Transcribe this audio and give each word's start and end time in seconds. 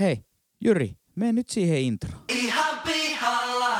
Hei, 0.00 0.24
Jyri, 0.64 0.96
mene 1.16 1.32
nyt 1.32 1.48
siihen 1.48 1.78
introon. 1.78 2.24
Ihan 2.28 2.78
pihalla. 2.84 3.78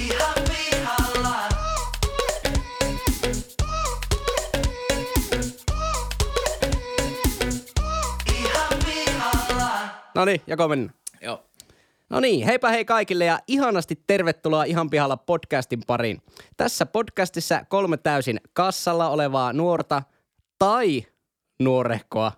Ihan 0.00 0.34
pihalla. 0.48 1.48
Ihan 8.38 8.78
pihalla. 8.86 9.70
No 10.14 10.24
niin, 10.24 10.40
joko 10.46 10.68
mennä? 10.68 10.92
Joo. 11.20 11.44
No 12.10 12.20
niin, 12.20 12.46
heipä 12.46 12.70
hei 12.70 12.84
kaikille 12.84 13.24
ja 13.24 13.38
ihanasti 13.46 14.02
tervetuloa 14.06 14.64
Ihan 14.64 14.90
pihalla 14.90 15.16
podcastin 15.16 15.82
pariin. 15.86 16.22
Tässä 16.56 16.86
podcastissa 16.86 17.64
kolme 17.68 17.96
täysin 17.96 18.40
kassalla 18.52 19.10
olevaa 19.10 19.52
nuorta 19.52 20.02
tai 20.58 21.06
nuorehkoa 21.62 22.32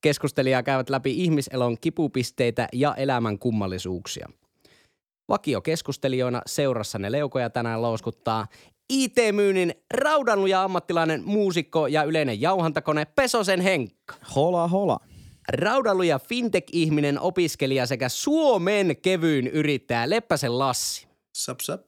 keskustelijaa 0.00 0.62
käyvät 0.62 0.90
läpi 0.90 1.22
ihmiselon 1.24 1.76
kipupisteitä 1.80 2.68
ja 2.72 2.94
elämän 2.94 3.38
kummallisuuksia. 3.38 4.28
Vakiokeskustelijoina 5.28 6.42
seurassanne 6.46 7.12
leukoja 7.12 7.50
tänään 7.50 7.82
louskuttaa 7.82 8.46
IT-myynnin 8.88 9.74
raudanluja 9.94 10.62
ammattilainen 10.62 11.22
muusikko 11.24 11.86
ja 11.86 12.02
yleinen 12.02 12.40
jauhantakone 12.40 13.04
Pesosen 13.04 13.60
Henkka. 13.60 14.14
Hola, 14.36 14.68
hola. 14.68 15.00
Raudaluja 15.52 16.18
fintech-ihminen, 16.18 17.20
opiskelija 17.20 17.86
sekä 17.86 18.08
Suomen 18.08 18.96
kevyyn 19.02 19.46
yrittäjä 19.46 20.10
Leppäsen 20.10 20.58
Lassi. 20.58 21.06
Sap 21.36 21.60
sap. 21.60 21.82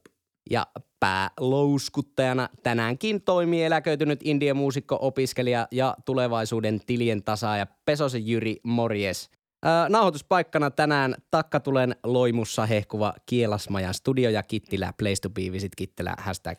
Ja 0.50 0.66
päällouskuttajana 1.00 2.48
tänäänkin 2.62 3.22
toimii 3.22 3.64
eläköitynyt 3.64 4.20
indie-muusikko, 4.24 4.98
opiskelija 5.00 5.68
ja 5.72 5.96
tulevaisuuden 6.04 6.80
tilien 6.86 7.22
tasaaja 7.22 7.66
Pesosen 7.84 8.26
Jyri 8.26 8.56
Morjes. 8.62 9.30
Ää, 9.62 9.88
nauhoituspaikkana 9.88 10.70
tänään 10.70 11.14
Takkatulen 11.30 11.96
loimussa 12.04 12.66
hehkuva 12.66 13.14
Kielasmajan 13.26 13.94
studio 13.94 14.30
ja 14.30 14.42
Kittilä, 14.42 14.92
place 14.98 15.20
to 15.22 15.30
be, 15.30 15.42
visit 15.52 15.72
Kittilä, 15.76 16.14
hashtag. 16.18 16.58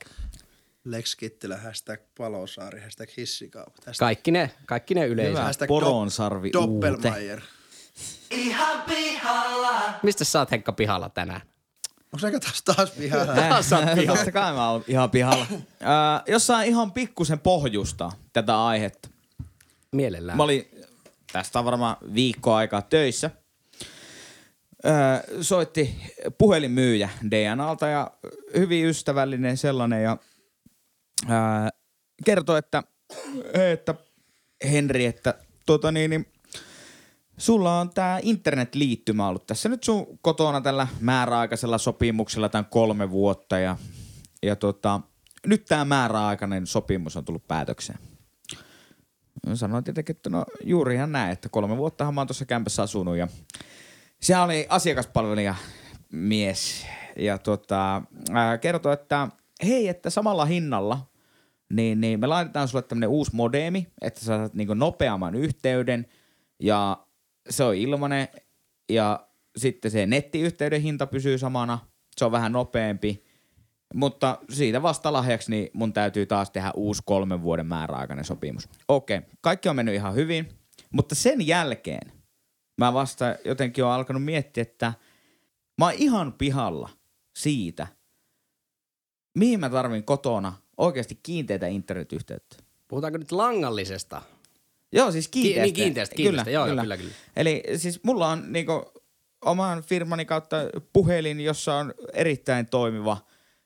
Lex 0.92 1.16
Kittilä, 1.16 1.58
hashtag 1.58 2.00
Palosaari, 2.18 2.82
hashtag 2.82 3.10
Hissikaupat, 3.18 3.86
hashtag 3.86 4.00
Kaikki 4.00 4.32
ne, 4.32 4.52
kaikki 4.66 4.96
ne 4.96 5.08
yleisö. 5.08 5.32
Hyvä. 5.32 5.44
Hashtag 5.44 5.68
Poronsarvi 5.68 6.50
Doppelmeier. 6.54 7.42
Ihan 8.32 8.82
pihalla. 8.82 9.94
Mistä 10.04 10.24
sä 10.24 10.40
oot 10.40 10.52
Henkka 10.52 10.72
pihalla 10.72 11.10
tänään? 11.10 11.42
Onko 12.14 12.20
se 12.20 12.40
taas, 12.40 12.62
taas 12.62 12.92
pihalla? 12.92 13.36
Taas 13.36 13.70
sä 13.70 13.78
oot 13.78 13.96
pihalla. 13.96 14.16
Totta 14.16 14.32
kai 14.32 14.54
mä 14.54 14.70
oon 14.70 14.84
ihan 14.88 15.10
pihalla. 15.10 15.46
Ää, 15.80 16.24
jossain 16.28 16.70
ihan 16.70 16.92
pikkusen 16.92 17.40
pohjusta 17.40 18.12
tätä 18.34 18.66
aihetta. 18.66 19.10
Mielellään. 19.92 20.38
Mä 20.38 20.44
olin 20.44 20.70
tästä 21.32 21.60
on 21.60 21.66
varmaan 21.66 21.98
viikko 22.14 22.54
aikaa 22.54 22.82
töissä. 22.82 23.32
Öö, 24.86 25.44
soitti 25.44 25.96
puhelinmyyjä 26.38 27.10
DNAlta 27.32 27.88
ja 27.88 28.12
hyvin 28.58 28.86
ystävällinen 28.86 29.58
sellainen 29.58 30.04
ja 30.04 30.18
öö, 31.24 31.70
kertoi, 32.26 32.60
että, 32.60 32.84
että 33.54 33.96
Henri, 34.72 35.06
että 35.06 35.34
tota 35.66 35.92
niin, 35.92 36.10
niin 36.10 36.26
sulla 37.38 37.80
on 37.80 37.90
tää 37.90 38.20
internetliittymä 38.22 39.28
ollut 39.28 39.48
tässä 39.48 39.70
nyt 39.70 39.84
sun 39.84 40.20
kotona 40.22 40.62
tällä 40.62 40.88
määräaikaisella 41.00 41.78
sopimuksella 41.78 42.50
tämän 42.50 42.66
kolme 42.66 43.12
vuotta 43.12 43.60
ja, 43.60 43.78
ja 44.44 44.56
tota, 44.56 45.02
nyt 45.48 45.66
tämä 45.66 45.86
määräaikainen 45.86 46.68
sopimus 46.68 47.18
on 47.18 47.26
tullut 47.26 47.48
päätökseen. 47.48 48.00
Sanoin 49.54 49.84
tietenkin, 49.84 50.16
että 50.16 50.30
no 50.30 50.46
juurihan 50.64 51.12
näin, 51.12 51.32
että 51.32 51.50
kolme 51.50 51.78
vuottahan 51.78 52.14
mä 52.14 52.22
oon 52.22 52.28
tuossa 52.28 52.46
kämpässä 52.46 52.82
asunut 52.82 53.18
ja 53.18 53.28
siellä 54.22 54.44
oli 54.44 54.66
asiakaspalvelija 54.70 55.56
mies 56.12 56.86
ja 57.16 57.38
tota, 57.38 58.02
ää, 58.34 58.58
kertoi, 58.58 58.94
että 58.94 59.28
hei, 59.64 59.88
että 59.88 60.10
samalla 60.10 60.46
hinnalla 60.46 61.09
niin, 61.74 62.02
niin 62.02 62.20
me 62.20 62.28
laitetaan 62.28 62.68
sulle 62.68 62.84
tämmönen 62.84 63.10
uusi 63.10 63.36
modeemi, 63.36 63.88
että 64.02 64.20
sä 64.20 64.26
saat 64.26 64.54
niinku 64.54 64.74
nopeamman 64.74 65.36
yhteyden. 65.36 66.06
Ja 66.60 67.06
se 67.50 67.64
on 67.64 67.76
ilmanen. 67.76 68.28
Ja 68.90 69.28
sitten 69.58 69.92
se 69.92 70.06
nettiyhteyden 70.06 70.82
hinta 70.82 71.08
pysyy 71.08 71.38
samana, 71.38 71.80
se 72.18 72.26
on 72.26 72.32
vähän 72.32 72.52
nopeampi, 72.52 73.24
mutta 73.94 74.38
siitä 74.50 74.82
vasta 74.82 75.14
lahjaksi 75.14 75.52
niin 75.52 75.70
mun 75.74 75.94
täytyy 75.94 76.26
taas 76.26 76.52
tehdä 76.52 76.72
uusi 76.76 77.02
kolmen 77.06 77.42
vuoden 77.42 77.66
määräaikainen 77.66 78.26
sopimus. 78.26 78.70
Okei, 78.88 79.22
kaikki 79.42 79.70
on 79.70 79.76
mennyt 79.76 79.96
ihan 79.96 80.16
hyvin, 80.16 80.50
mutta 80.92 81.16
sen 81.16 81.48
jälkeen 81.48 82.12
mä 82.78 82.94
vasta 82.94 83.36
jotenkin 83.46 83.84
oon 83.84 83.94
alkanut 83.94 84.24
miettiä, 84.24 84.62
että 84.62 84.94
mä 85.78 85.86
oon 85.86 85.94
ihan 85.98 86.34
pihalla 86.34 86.90
siitä, 87.36 87.88
mihin 89.38 89.60
mä 89.60 89.70
tarvin 89.70 90.04
kotona 90.04 90.54
oikeasti 90.80 91.20
kiinteitä 91.24 91.68
internetyhteyttä. 91.68 92.56
Puhutaanko 92.88 93.18
nyt 93.18 93.32
langallisesta? 93.32 94.22
Joo, 94.92 95.12
siis 95.12 95.28
kiinteästä. 95.28 95.62
niin, 95.64 95.74
kiinteästä, 95.74 96.16
kiinteästä. 96.16 96.52
Joo, 96.52 96.68
joo, 96.68 96.78
kyllä, 96.78 96.98
kyllä. 96.98 97.12
Eli 97.36 97.64
siis 97.76 98.04
mulla 98.04 98.28
on 98.28 98.52
niinku 98.52 98.92
oman 99.46 99.84
firmani 99.84 100.26
kautta 100.26 100.58
puhelin, 100.94 101.42
jossa 101.42 101.76
on 101.76 101.94
erittäin 102.14 102.66
toimiva 102.66 103.18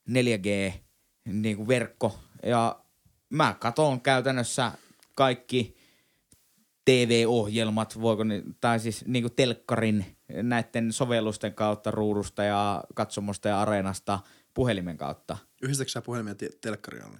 4G 0.09 0.73
niinku 1.25 1.67
verkko. 1.67 2.19
Ja 2.45 2.79
mä 3.29 3.55
katon 3.59 4.01
käytännössä 4.01 4.71
kaikki 5.15 5.75
TV-ohjelmat, 6.85 8.01
voiko 8.01 8.23
ne, 8.23 8.43
tai 8.61 8.79
siis 8.79 9.05
niinku 9.05 9.29
telkkarin 9.29 10.05
näiden 10.33 10.93
sovellusten 10.93 11.53
kautta 11.53 11.91
ruudusta 11.91 12.43
ja 12.43 12.83
katsomosta 12.93 13.49
ja 13.49 13.61
areenasta 13.61 14.19
puhelimen 14.53 14.97
kautta. 14.97 15.37
Yhdistätkö 15.61 15.91
sä 15.91 16.01
puhelimia 16.01 16.35
te- 16.35 16.69
ollenkaan? 16.69 17.19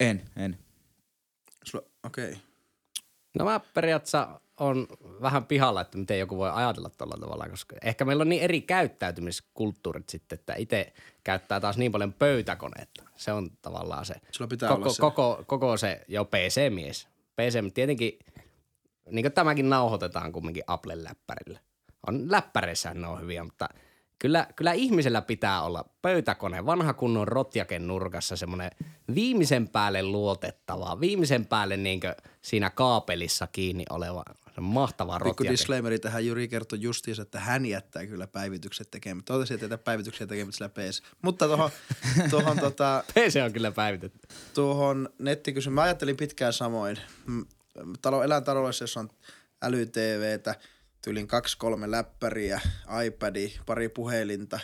En, 0.00 0.22
en. 0.36 0.58
Sulla, 1.64 1.84
okei. 2.04 2.30
Okay. 2.30 2.40
No 3.38 3.44
mä 3.44 3.60
periaatteessa 3.74 4.40
on 4.60 4.86
vähän 5.20 5.46
pihalla, 5.46 5.80
että 5.80 5.98
miten 5.98 6.18
joku 6.18 6.36
voi 6.36 6.50
ajatella 6.50 6.90
tuolla 6.90 7.16
tavalla, 7.20 7.48
koska 7.48 7.76
ehkä 7.82 8.04
meillä 8.04 8.20
on 8.20 8.28
niin 8.28 8.42
eri 8.42 8.60
käyttäytymiskulttuurit 8.60 10.08
sitten, 10.08 10.38
että 10.38 10.54
itse 10.54 10.92
käyttää 11.24 11.60
taas 11.60 11.78
niin 11.78 11.92
paljon 11.92 12.12
pöytäkoneetta. 12.12 13.02
Se 13.16 13.32
on 13.32 13.50
tavallaan 13.62 14.06
se. 14.06 14.14
Sulla 14.30 14.48
pitää 14.48 14.68
koko, 14.68 14.82
olla 14.82 14.92
se. 14.92 15.00
Koko, 15.00 15.44
koko 15.46 15.76
se 15.76 16.04
jo 16.08 16.24
PC-mies. 16.24 17.08
PC, 17.36 17.74
tietenkin, 17.74 18.18
niin 19.10 19.24
kuin 19.24 19.32
tämäkin 19.32 19.70
nauhoitetaan 19.70 20.32
kumminkin 20.32 20.64
Apple-läppärillä. 20.66 21.60
On 22.06 22.30
läppäreissähän 22.30 23.00
ne 23.00 23.06
on 23.06 23.20
hyviä, 23.20 23.44
mutta 23.44 23.68
kyllä, 24.20 24.46
kyllä 24.56 24.72
ihmisellä 24.72 25.22
pitää 25.22 25.62
olla 25.62 25.84
pöytäkone, 26.02 26.66
vanha 26.66 26.94
kunnon 26.94 27.28
rotjaken 27.28 27.86
nurkassa, 27.86 28.36
semmoinen 28.36 28.70
viimeisen 29.14 29.68
päälle 29.68 30.02
luotettava, 30.02 31.00
viimeisen 31.00 31.46
päälle 31.46 31.76
niin 31.76 32.00
siinä 32.42 32.70
kaapelissa 32.70 33.46
kiinni 33.46 33.84
oleva 33.90 34.24
se 34.54 34.60
mahtava 34.60 35.12
Pikku 35.12 35.28
rotjake. 35.28 35.52
disclaimeri 35.52 35.98
tähän. 35.98 36.26
Juri 36.26 36.48
kertoi 36.48 36.82
justiinsa, 36.82 37.22
että 37.22 37.40
hän 37.40 37.66
jättää 37.66 38.06
kyllä 38.06 38.26
päivitykset 38.26 38.90
tekemättä. 38.90 39.26
Toivottavasti 39.26 39.54
et 39.54 39.70
jätä 39.70 39.78
päivityksiä 39.78 40.26
tekemättä 40.26 40.56
sillä 40.56 40.68
PC. 40.68 41.02
Mutta 41.22 41.46
tuohon, 41.46 41.70
tuohon, 42.30 42.58
tota, 42.58 43.04
PC 43.14 43.40
on 43.44 43.52
kyllä 43.52 43.72
päivitetty. 43.72 44.28
tuohon 44.54 45.08
nettikysymykseen. 45.18 45.74
Mä 45.74 45.82
ajattelin 45.82 46.16
pitkään 46.16 46.52
samoin. 46.52 46.96
Talo, 48.02 48.22
elän 48.22 48.44
taloudessa, 48.44 48.82
jossa 48.82 49.00
on 49.00 49.08
äly-TVtä, 49.62 50.54
tyylin 51.02 51.26
kaksi 51.28 51.58
kolme 51.58 51.90
läppäriä, 51.90 52.60
iPadi, 53.04 53.52
pari 53.66 53.88
puhelinta. 53.88 54.60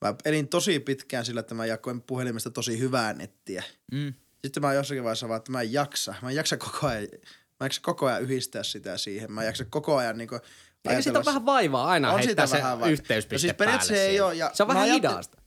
Mä 0.00 0.14
elin 0.24 0.48
tosi 0.48 0.80
pitkään 0.80 1.24
sillä, 1.24 1.40
että 1.40 1.54
mä 1.54 1.66
jakoin 1.66 2.02
puhelimesta 2.02 2.50
tosi 2.50 2.78
hyvää 2.78 3.12
nettiä. 3.12 3.62
Mm. 3.92 4.14
Sitten 4.44 4.62
mä 4.62 4.72
jossakin 4.74 5.04
vaiheessa 5.04 5.28
vaan, 5.28 5.38
että 5.38 5.52
mä 5.52 5.60
en 5.60 5.72
jaksa. 5.72 6.14
Mä 6.22 6.30
en 6.30 6.36
jaksa 6.36 6.56
koko 6.56 6.86
ajan, 6.86 7.02
mä 7.02 7.16
en 7.60 7.64
jaksa 7.64 7.80
koko 7.84 8.06
ajan 8.06 8.22
yhdistää 8.22 8.62
sitä 8.62 8.98
siihen. 8.98 9.32
Mä 9.32 9.40
en 9.40 9.46
jaksa 9.46 9.64
koko 9.64 9.96
ajan 9.96 10.18
niinku 10.18 10.38
Eikö 10.88 11.02
siitä 11.02 11.18
ole 11.18 11.24
vähän 11.24 11.46
vaivaa 11.46 11.86
aina 11.86 12.12
On 12.12 12.18
heittää 12.20 12.46
se 12.46 12.56
vähän 12.56 12.90
yhteyspiste 12.90 13.34
No 13.34 13.38
siis 13.38 13.52
päälle 13.52 13.58
periaatteessa 13.72 14.04
ei 14.04 14.20
oo, 14.20 14.32
ja 14.32 14.50
Se 14.54 14.62
on 14.62 14.68
vähän 14.68 14.82
ajattelin- 14.82 15.10
hidasta. 15.10 15.38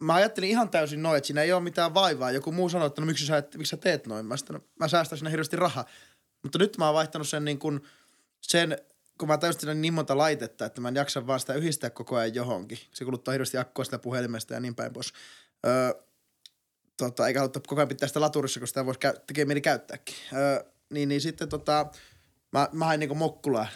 mä 0.00 0.14
ajattelin 0.14 0.50
ihan 0.50 0.68
täysin 0.70 1.02
noin, 1.02 1.16
että 1.16 1.26
siinä 1.26 1.42
ei 1.42 1.52
ole 1.52 1.62
mitään 1.62 1.94
vaivaa. 1.94 2.30
Joku 2.30 2.52
muu 2.52 2.68
sanoi, 2.68 2.86
että 2.86 3.00
no 3.00 3.06
miksi 3.06 3.26
sä, 3.26 3.36
et, 3.36 3.56
miksi 3.56 3.70
sä 3.70 3.76
teet 3.76 4.06
noin. 4.06 4.26
Mä, 4.26 4.36
sitten, 4.36 4.60
mä 4.80 4.88
säästän 4.88 5.18
siinä 5.18 5.30
hirveästi 5.30 5.56
rahaa. 5.56 5.84
Mutta 6.42 6.58
nyt 6.58 6.78
mä 6.78 6.86
oon 6.86 6.94
vaihtanut 6.94 7.28
sen 7.28 7.44
niin 7.44 7.58
kuin, 7.58 7.80
sen, 8.40 8.78
kun 9.22 9.28
mä 9.28 9.38
täysin 9.38 9.60
siinä 9.60 9.74
niin 9.74 9.94
monta 9.94 10.18
laitetta, 10.18 10.64
että 10.66 10.80
mä 10.80 10.88
en 10.88 10.94
jaksa 10.94 11.26
vaan 11.26 11.40
sitä 11.40 11.54
yhdistää 11.54 11.90
koko 11.90 12.16
ajan 12.16 12.34
johonkin. 12.34 12.78
Se 12.92 13.04
kuluttaa 13.04 13.32
hirveästi 13.32 13.58
akkua 13.58 13.84
sitä 13.84 13.98
puhelimesta 13.98 14.54
ja 14.54 14.60
niin 14.60 14.74
päin 14.74 14.92
pois. 14.92 15.12
Öö, 15.66 15.94
tota, 16.96 17.26
eikä 17.26 17.40
haluttu 17.40 17.60
koko 17.66 17.80
ajan 17.80 17.88
pitää 17.88 18.08
sitä 18.08 18.20
laturissa, 18.20 18.60
kun 18.60 18.68
sitä 18.68 18.86
voisi 18.86 19.00
käy- 19.00 19.18
tekee 19.26 19.44
mieli 19.44 19.60
käyttääkin. 19.60 20.14
Öö, 20.32 20.64
niin, 20.90 21.08
niin 21.08 21.20
sitten 21.20 21.48
tota, 21.48 21.86
mä, 22.52 22.68
mä 22.72 22.84
hain 22.84 23.00
niinku 23.00 23.14
mokkulaa. 23.14 23.66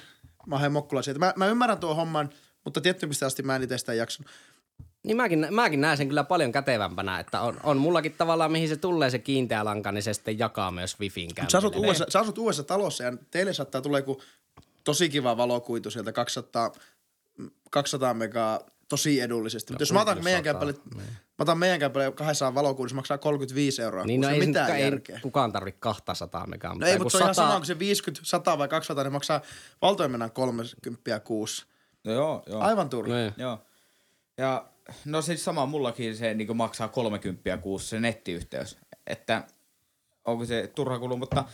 Mä 0.46 0.58
hain 0.58 0.72
mokkulaa 0.72 1.02
sieltä. 1.02 1.18
Mä, 1.18 1.32
mä 1.36 1.46
ymmärrän 1.46 1.78
tuon 1.78 1.96
homman, 1.96 2.30
mutta 2.64 2.80
tietty 2.80 3.06
mistä 3.06 3.26
asti 3.26 3.42
mä 3.42 3.56
en 3.56 3.62
itse 3.62 3.78
sitä 3.78 3.94
jaksanut. 3.94 4.30
Niin 5.02 5.16
mäkin, 5.16 5.46
mäkin 5.50 5.80
näen 5.80 5.96
sen 5.96 6.08
kyllä 6.08 6.24
paljon 6.24 6.52
kätevämpänä, 6.52 7.20
että 7.20 7.40
on, 7.40 7.60
on 7.62 7.76
mullakin 7.76 8.12
tavallaan, 8.12 8.52
mihin 8.52 8.68
se 8.68 8.76
tulee 8.76 9.10
se 9.10 9.18
kiinteä 9.18 9.64
lanka, 9.64 9.92
niin 9.92 10.02
se 10.02 10.14
sitten 10.14 10.38
jakaa 10.38 10.70
myös 10.70 11.00
Wifin 11.00 11.30
Mut 11.40 11.50
Sä 11.50 11.58
asut, 11.58 11.76
uudessa, 11.76 12.06
sä 12.08 12.20
asut 12.20 12.38
uudessa 12.38 12.62
talossa 12.62 13.04
ja 13.04 13.12
teille 13.30 13.52
saattaa 13.52 13.80
tulla 13.80 13.98
joku 13.98 14.22
tosi 14.86 15.08
kiva 15.08 15.36
valokuitu 15.36 15.90
sieltä 15.90 16.12
200, 16.12 16.72
200 17.70 18.14
megaa 18.14 18.60
tosi 18.88 19.20
edullisesti. 19.20 19.72
Mutta 19.72 19.82
jos 19.82 19.92
mä 19.92 20.00
otan 20.00 20.24
meidän 20.24 20.42
kämpälle, 20.42 20.74
mä 20.94 21.38
otan 21.38 21.58
meidän 21.58 21.80
kämpälle 21.80 22.12
200 22.12 22.54
valokuitu, 22.54 22.88
se 22.88 22.94
maksaa 22.94 23.18
35 23.18 23.82
euroa. 23.82 24.04
Niin 24.04 24.20
no 24.20 24.28
ei, 24.28 24.46
mitään 24.46 24.76
ei 24.76 24.82
järkeä. 24.82 25.20
kukaan 25.22 25.52
tarvitse 25.52 25.78
200 25.80 26.46
megaa. 26.46 26.74
No 26.74 26.86
ei, 26.86 26.92
joku 26.92 27.04
mutta 27.04 27.10
se 27.10 27.16
on 27.16 27.22
ihan 27.22 27.34
100 27.34 27.48
sama, 27.48 27.58
kun 27.58 27.66
se 27.66 27.78
50, 27.78 28.26
100 28.26 28.58
vai 28.58 28.68
200, 28.68 29.04
niin 29.04 29.12
maksaa 29.12 29.40
valtoimennan 29.82 30.30
30 30.30 31.20
kuussa. 31.20 31.66
No 32.04 32.12
joo, 32.12 32.42
joo. 32.46 32.60
Aivan 32.60 32.88
turha. 32.88 33.14
Niin. 33.14 33.34
Joo. 33.36 33.58
Ja 34.38 34.66
no 35.04 35.22
siis 35.22 35.44
sama 35.44 35.66
mullakin 35.66 36.16
se 36.16 36.34
niin 36.34 36.56
maksaa 36.56 36.88
30 36.88 37.56
kuussa 37.56 37.88
se 37.88 38.00
nettiyhteys. 38.00 38.78
Että 39.06 39.44
onko 40.26 40.44
se 40.44 40.66
turha 40.74 40.98
kulu, 40.98 41.16
mutta 41.16 41.44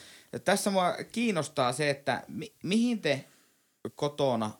tässä 0.44 0.70
mua 0.70 0.94
kiinnostaa 1.12 1.72
se, 1.72 1.90
että 1.90 2.22
mi- 2.28 2.54
mihin 2.62 3.00
te 3.00 3.24
kotona 3.94 4.50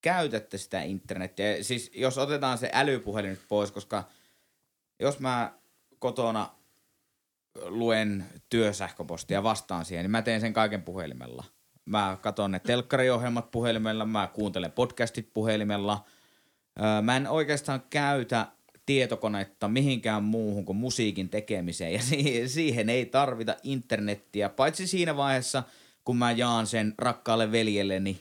käytätte 0.00 0.58
sitä 0.58 0.82
internetiä. 0.82 1.62
Siis 1.62 1.90
jos 1.94 2.18
otetaan 2.18 2.58
se 2.58 2.70
älypuhelin 2.72 3.30
nyt 3.30 3.42
pois, 3.48 3.70
koska 3.70 4.04
jos 5.00 5.18
mä 5.18 5.52
kotona 5.98 6.50
luen 7.64 8.26
työsähköpostia 8.48 9.42
vastaan 9.42 9.84
siihen, 9.84 10.04
niin 10.04 10.10
mä 10.10 10.22
teen 10.22 10.40
sen 10.40 10.52
kaiken 10.52 10.82
puhelimella. 10.82 11.44
Mä 11.84 12.18
katson 12.20 12.50
ne 12.50 12.58
telkkariohjelmat 12.58 13.50
puhelimella, 13.50 14.06
mä 14.06 14.30
kuuntelen 14.34 14.72
podcastit 14.72 15.30
puhelimella. 15.34 16.04
Mä 17.02 17.16
en 17.16 17.28
oikeastaan 17.28 17.82
käytä 17.90 18.46
tietokonetta 18.90 19.68
mihinkään 19.68 20.22
muuhun 20.24 20.64
kuin 20.64 20.76
musiikin 20.76 21.28
tekemiseen. 21.28 21.92
Ja 21.92 22.02
si- 22.02 22.48
siihen 22.48 22.88
ei 22.88 23.06
tarvita 23.06 23.56
internettiä, 23.62 24.48
paitsi 24.48 24.86
siinä 24.86 25.16
vaiheessa, 25.16 25.62
kun 26.04 26.16
mä 26.16 26.32
jaan 26.32 26.66
sen 26.66 26.94
rakkaalle 26.98 27.52
veljelleni 27.52 28.20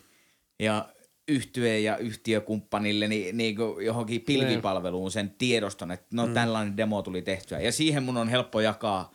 ja 0.59 0.89
yhtye- 1.27 1.79
ja 1.79 1.97
yhtiökumppanilleni 1.97 3.29
niin 3.33 3.55
kuin 3.55 3.85
johonkin 3.85 4.21
pilvipalveluun 4.21 5.11
sen 5.11 5.35
tiedoston, 5.37 5.91
että 5.91 6.07
no 6.13 6.27
tällainen 6.27 6.77
demo 6.77 7.01
tuli 7.01 7.21
tehtyä. 7.21 7.59
Ja 7.59 7.71
siihen 7.71 8.03
mun 8.03 8.17
on 8.17 8.29
helppo 8.29 8.61
jakaa 8.61 9.11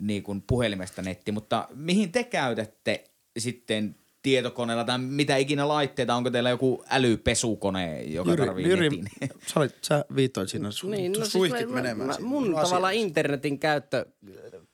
niin 0.00 0.22
kuin 0.22 0.42
puhelimesta 0.42 1.02
netti, 1.02 1.32
mutta 1.32 1.68
mihin 1.74 2.12
te 2.12 2.24
käytätte 2.24 3.04
sitten 3.38 3.96
tietokoneella 4.26 4.84
tai 4.84 4.98
mitä 4.98 5.36
ikinä 5.36 5.68
laitteita, 5.68 6.14
onko 6.14 6.30
teillä 6.30 6.50
joku 6.50 6.84
älypesukone, 6.88 8.02
joka 8.02 8.36
tarvii 8.36 8.76
netin? 8.76 9.08
sä, 9.46 9.60
olit, 9.60 9.74
sä 9.82 10.04
viittoit 10.16 10.48
siinä 10.48 10.70
su, 10.70 10.88
niin, 10.88 11.12
no, 11.12 11.24
suihkit 11.24 11.58
siis 11.58 11.70
mä- 11.70 11.74
menemään. 11.74 12.06
Mä, 12.06 12.12
siinä. 12.12 12.28
mun 12.28 12.42
Asiallisesti. 12.42 12.68
tavallaan 12.68 12.94
internetin 12.94 13.58
käyttö 13.58 14.06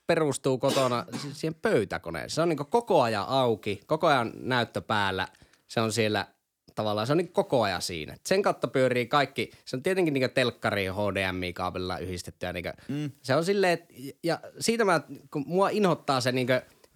perustuu 0.06 0.58
kotona 0.58 1.06
si- 1.22 1.34
siihen 1.34 1.54
pöytäkoneeseen. 1.54 2.30
Se 2.30 2.42
on 2.42 2.48
niin 2.48 2.56
koko 2.70 3.02
ajan 3.02 3.24
auki, 3.28 3.80
koko 3.86 4.06
ajan 4.06 4.32
näyttö 4.34 4.80
päällä. 4.80 5.28
Se 5.68 5.80
on 5.80 5.92
siellä 5.92 6.26
tavallaan, 6.74 7.06
se 7.06 7.12
on 7.12 7.16
niin 7.16 7.32
koko 7.32 7.62
ajan 7.62 7.82
siinä. 7.82 8.16
Sen 8.26 8.42
kautta 8.42 8.68
pyörii 8.68 9.06
kaikki, 9.06 9.50
se 9.64 9.76
on 9.76 9.82
tietenkin 9.82 10.14
niin 10.14 10.30
telkkari 10.30 10.86
HDMI-kaapelilla 10.86 11.98
yhdistetty. 11.98 12.46
Ja 12.46 12.52
niin 12.52 12.64
mm. 12.88 13.10
Se 13.22 13.34
on 13.36 13.44
silleen, 13.44 13.72
että, 13.72 13.94
ja 14.22 14.40
siitä 14.58 14.84
mä, 14.84 15.00
kun 15.30 15.44
mua 15.46 15.68
inhottaa 15.68 16.20
se 16.20 16.32
niin 16.32 16.48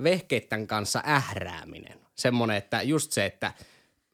vehkeitten 0.02 0.66
kanssa 0.66 1.02
ährääminen. 1.06 2.05
Semmoinen, 2.16 2.56
että 2.56 2.82
just 2.82 3.12
se, 3.12 3.26
että 3.26 3.52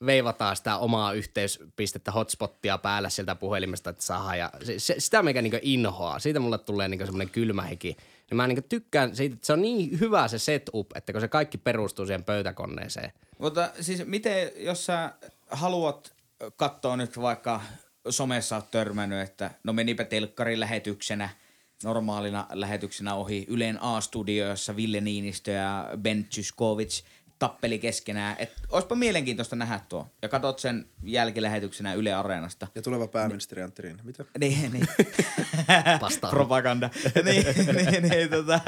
veivataan 0.07 0.57
sitä 0.57 0.77
omaa 0.77 1.13
yhteyspistettä, 1.13 2.13
hotspottia 2.13 2.79
päällä 2.79 3.11
sieltä 3.11 3.35
puhelimesta, 3.35 3.91
että 3.91 4.03
saa. 4.03 4.37
Ja 4.37 4.51
se, 4.65 4.79
se, 4.79 4.95
sitä 4.99 5.23
meikä 5.23 5.43
niinku 5.43 5.59
inhoaa. 5.63 6.19
Siitä 6.19 6.41
mulle 6.41 6.59
tulee 6.59 6.89
niinku 6.89 7.07
semmoinen 7.07 7.31
kylmä 7.31 7.63
hiki. 7.63 7.97
Ja 8.31 8.37
mä 8.37 8.47
niinku 8.47 8.67
tykkään 8.69 9.17
siitä, 9.17 9.35
että 9.35 9.47
se 9.47 9.53
on 9.53 9.63
niin 9.63 10.01
hyvä 10.01 10.29
se 10.29 10.39
setup, 10.39 10.97
että 10.97 11.13
kun 11.13 11.21
se 11.21 11.29
kaikki 11.29 11.59
perustuu 11.59 12.07
siihen 12.07 12.25
pöytäkoneeseen. 12.25 13.13
Mutta 13.39 13.71
siis 13.81 14.07
miten, 14.07 14.51
jos 14.57 14.87
sä 14.87 15.13
haluat 15.51 16.13
katsoa 16.57 16.97
nyt 16.97 17.21
vaikka 17.21 17.61
somessa 18.09 18.57
oot 18.57 18.71
törmännyt, 18.71 19.21
että 19.21 19.51
no 19.65 19.73
menipä 19.73 20.05
telkkarin 20.05 20.61
lähetyksenä, 20.61 21.29
normaalina 21.85 22.47
lähetyksenä 22.53 23.15
ohi 23.15 23.47
Ylen 23.49 23.83
A-studio, 23.83 24.49
jossa 24.49 24.77
Ville 24.77 25.01
Niinistö 25.01 25.51
ja 25.51 25.89
Ben 25.99 26.27
Zyskovic 26.31 27.03
tappeli 27.43 27.79
keskenään. 27.79 28.37
Että 28.39 28.63
olisipa 28.71 28.95
mielenkiintoista 28.95 29.57
nähdä 29.57 29.81
tuo. 29.89 30.07
Ja 30.23 30.29
katot 30.29 30.59
sen 30.59 30.87
jälkilähetyksenä 31.03 31.95
Yle 31.95 32.15
Areenasta. 32.15 32.67
Ja 32.75 32.83
tuleva 32.83 33.09
pääministeri 33.09 33.63
Antti 33.63 33.83
Rinne. 33.83 34.03
Mitä? 34.03 34.25
Niin, 34.41 34.73
niin. 34.73 34.89
Propaganda. 36.31 36.91
niin, 37.25 37.45
niin, 37.77 38.03
niin, 38.11 38.31
tota, 38.31 38.61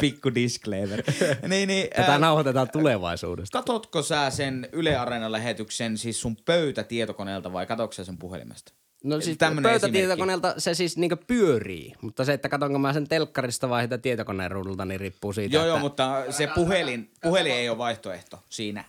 pikku 0.00 0.34
disclaimer. 0.34 1.02
niin, 1.48 1.68
niin, 1.68 1.88
Tätä 1.96 2.12
ää, 2.12 2.18
nauhoitetaan 2.18 2.70
tulevaisuudesta. 2.70 3.58
Katotko 3.58 4.02
sä 4.02 4.30
sen 4.30 4.68
Yle 4.72 4.96
Areenan 4.96 5.32
lähetyksen 5.32 5.98
siis 5.98 6.20
sun 6.20 6.36
pöytätietokoneelta 6.44 7.52
vai 7.52 7.66
katotko 7.66 7.92
sä 7.92 8.04
sen 8.04 8.18
puhelimesta? 8.18 8.72
No 9.06 9.20
siis 9.20 9.38
pöytätietokoneelta 9.62 10.54
se 10.58 10.74
siis 10.74 10.96
niinku 10.96 11.16
pyörii, 11.26 11.92
mutta 12.02 12.24
se, 12.24 12.32
että 12.32 12.48
katsonko 12.48 12.78
mä 12.78 12.92
sen 12.92 13.08
telkkarista 13.08 13.68
vai 13.68 13.82
sitä 13.82 13.98
tietokoneen 13.98 14.50
ruudulta, 14.50 14.84
niin 14.84 15.00
riippuu 15.00 15.32
siitä, 15.32 15.54
Joo, 15.56 15.62
että... 15.64 15.68
joo, 15.70 15.78
mutta 15.78 16.24
se 16.30 16.46
puhelin, 16.54 17.10
puhelin 17.22 17.52
ei 17.52 17.68
ole 17.68 17.78
vaihtoehto 17.78 18.42
siinä 18.50 18.84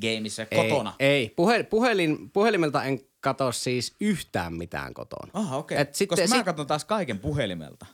gameissa 0.00 0.46
kotona. 0.46 0.92
Ei, 0.98 1.08
ei. 1.10 1.32
Puhe, 1.36 1.62
puhelin, 1.62 2.30
puhelimelta 2.30 2.84
en 2.84 3.00
katso 3.20 3.52
siis 3.52 3.94
yhtään 4.00 4.54
mitään 4.54 4.94
kotona. 4.94 5.30
Aha, 5.34 5.56
okei. 5.56 5.78
Et 5.78 5.88
Okay. 5.88 5.94
sitten- 5.94 6.08
Koska 6.18 6.28
mä 6.28 6.38
sit- 6.38 6.44
katson 6.44 6.66
taas 6.66 6.84
kaiken 6.84 7.18
puhelimelta. 7.18 7.86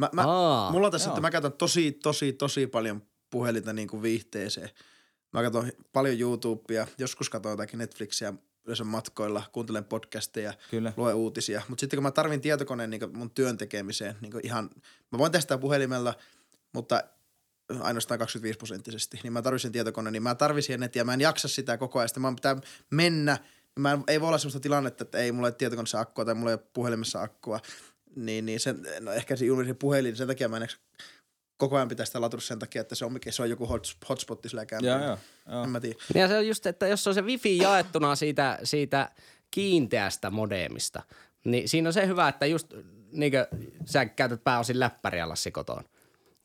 Mä, 0.00 0.08
mä, 0.12 0.22
Aa, 0.26 0.72
mulla 0.72 0.86
on 0.86 0.92
tässä, 0.92 1.08
joo. 1.08 1.12
että 1.14 1.20
mä 1.20 1.30
käytän 1.30 1.52
tosi, 1.52 1.92
tosi, 1.92 2.32
tosi 2.32 2.66
paljon 2.66 3.02
puhelinta 3.30 3.72
niin 3.72 3.88
kuin 3.88 4.02
viihteeseen. 4.02 4.70
Mä 5.32 5.42
katson 5.42 5.72
paljon 5.92 6.20
YouTubea, 6.20 6.86
joskus 6.98 7.30
katson 7.30 7.50
jotakin 7.52 7.78
Netflixiä 7.78 8.34
yleensä 8.64 8.84
matkoilla, 8.84 9.42
kuuntelen 9.52 9.84
podcasteja, 9.84 10.54
Kyllä. 10.70 10.92
luen 10.96 11.14
uutisia. 11.14 11.62
Mutta 11.68 11.80
sitten 11.80 11.96
kun 11.96 12.02
mä 12.02 12.10
tarvin 12.10 12.40
tietokoneen 12.40 12.90
niin 12.90 13.16
mun 13.16 13.30
työn 13.30 13.58
tekemiseen, 13.58 14.16
niin 14.20 14.32
ihan, 14.42 14.70
mä 15.12 15.18
voin 15.18 15.32
testaa 15.32 15.58
puhelimella, 15.58 16.14
mutta 16.72 17.02
ainoastaan 17.80 18.18
25 18.18 18.58
prosenttisesti, 18.58 19.20
niin 19.22 19.32
mä 19.32 19.42
tarvitsen 19.42 19.72
tietokoneen, 19.72 20.12
niin 20.12 20.22
mä 20.22 20.34
tarvitsen 20.34 20.80
nettiä, 20.80 21.04
mä 21.04 21.14
en 21.14 21.20
jaksa 21.20 21.48
sitä 21.48 21.78
koko 21.78 21.98
ajan, 21.98 22.08
sitten 22.08 22.22
mä 22.22 22.34
pitää 22.34 22.56
mennä, 22.90 23.38
mä 23.78 23.92
en, 23.92 24.04
ei 24.08 24.20
voi 24.20 24.28
olla 24.28 24.38
sellaista 24.38 24.60
tilannetta, 24.60 25.04
että 25.04 25.18
ei 25.18 25.32
mulla 25.32 25.46
ole 25.46 25.54
tietokoneessa 25.54 26.00
akkua 26.00 26.24
tai 26.24 26.34
mulla 26.34 26.50
ei 26.50 26.54
ole 26.54 26.66
puhelimessa 26.72 27.22
akkua, 27.22 27.60
niin, 28.16 28.46
niin 28.46 28.60
sen, 28.60 28.86
no 29.00 29.12
ehkä 29.12 29.36
se 29.36 29.44
juuri 29.44 29.66
se 29.66 29.74
puhelin, 29.74 30.16
sen 30.16 30.28
takia 30.28 30.48
mä 30.48 30.56
en 30.56 30.68
koko 31.56 31.76
ajan 31.76 31.88
pitää 31.88 32.06
sitä 32.06 32.20
laturissa 32.20 32.48
sen 32.48 32.58
takia, 32.58 32.80
että 32.80 32.94
se 32.94 33.04
on, 33.04 33.12
mikä- 33.12 33.30
se 33.32 33.42
on 33.42 33.50
joku 33.50 33.66
hot, 33.66 33.86
hotspotti 34.08 34.48
sillä 34.48 34.66
kämpillä. 34.66 34.92
Joo, 34.96 35.18
joo. 35.48 35.62
En 35.64 35.70
mä 35.70 35.80
tiedä. 35.80 35.96
Ja 36.14 36.28
se 36.28 36.38
on 36.38 36.46
just, 36.46 36.66
että 36.66 36.86
jos 36.86 37.06
on 37.06 37.14
se 37.14 37.22
wifi 37.22 37.58
jaettuna 37.58 38.16
siitä, 38.16 38.58
siitä 38.64 39.10
kiinteästä 39.50 40.30
modemista, 40.30 41.02
niin 41.44 41.68
siinä 41.68 41.88
on 41.88 41.92
se 41.92 42.06
hyvä, 42.06 42.28
että 42.28 42.46
just 42.46 42.74
niin 43.12 43.32
kuin 43.32 43.46
sä 43.86 44.06
käytät 44.06 44.44
pääosin 44.44 44.80
läppäriä 44.80 45.28
Lassi 45.28 45.50
kotoon. 45.50 45.84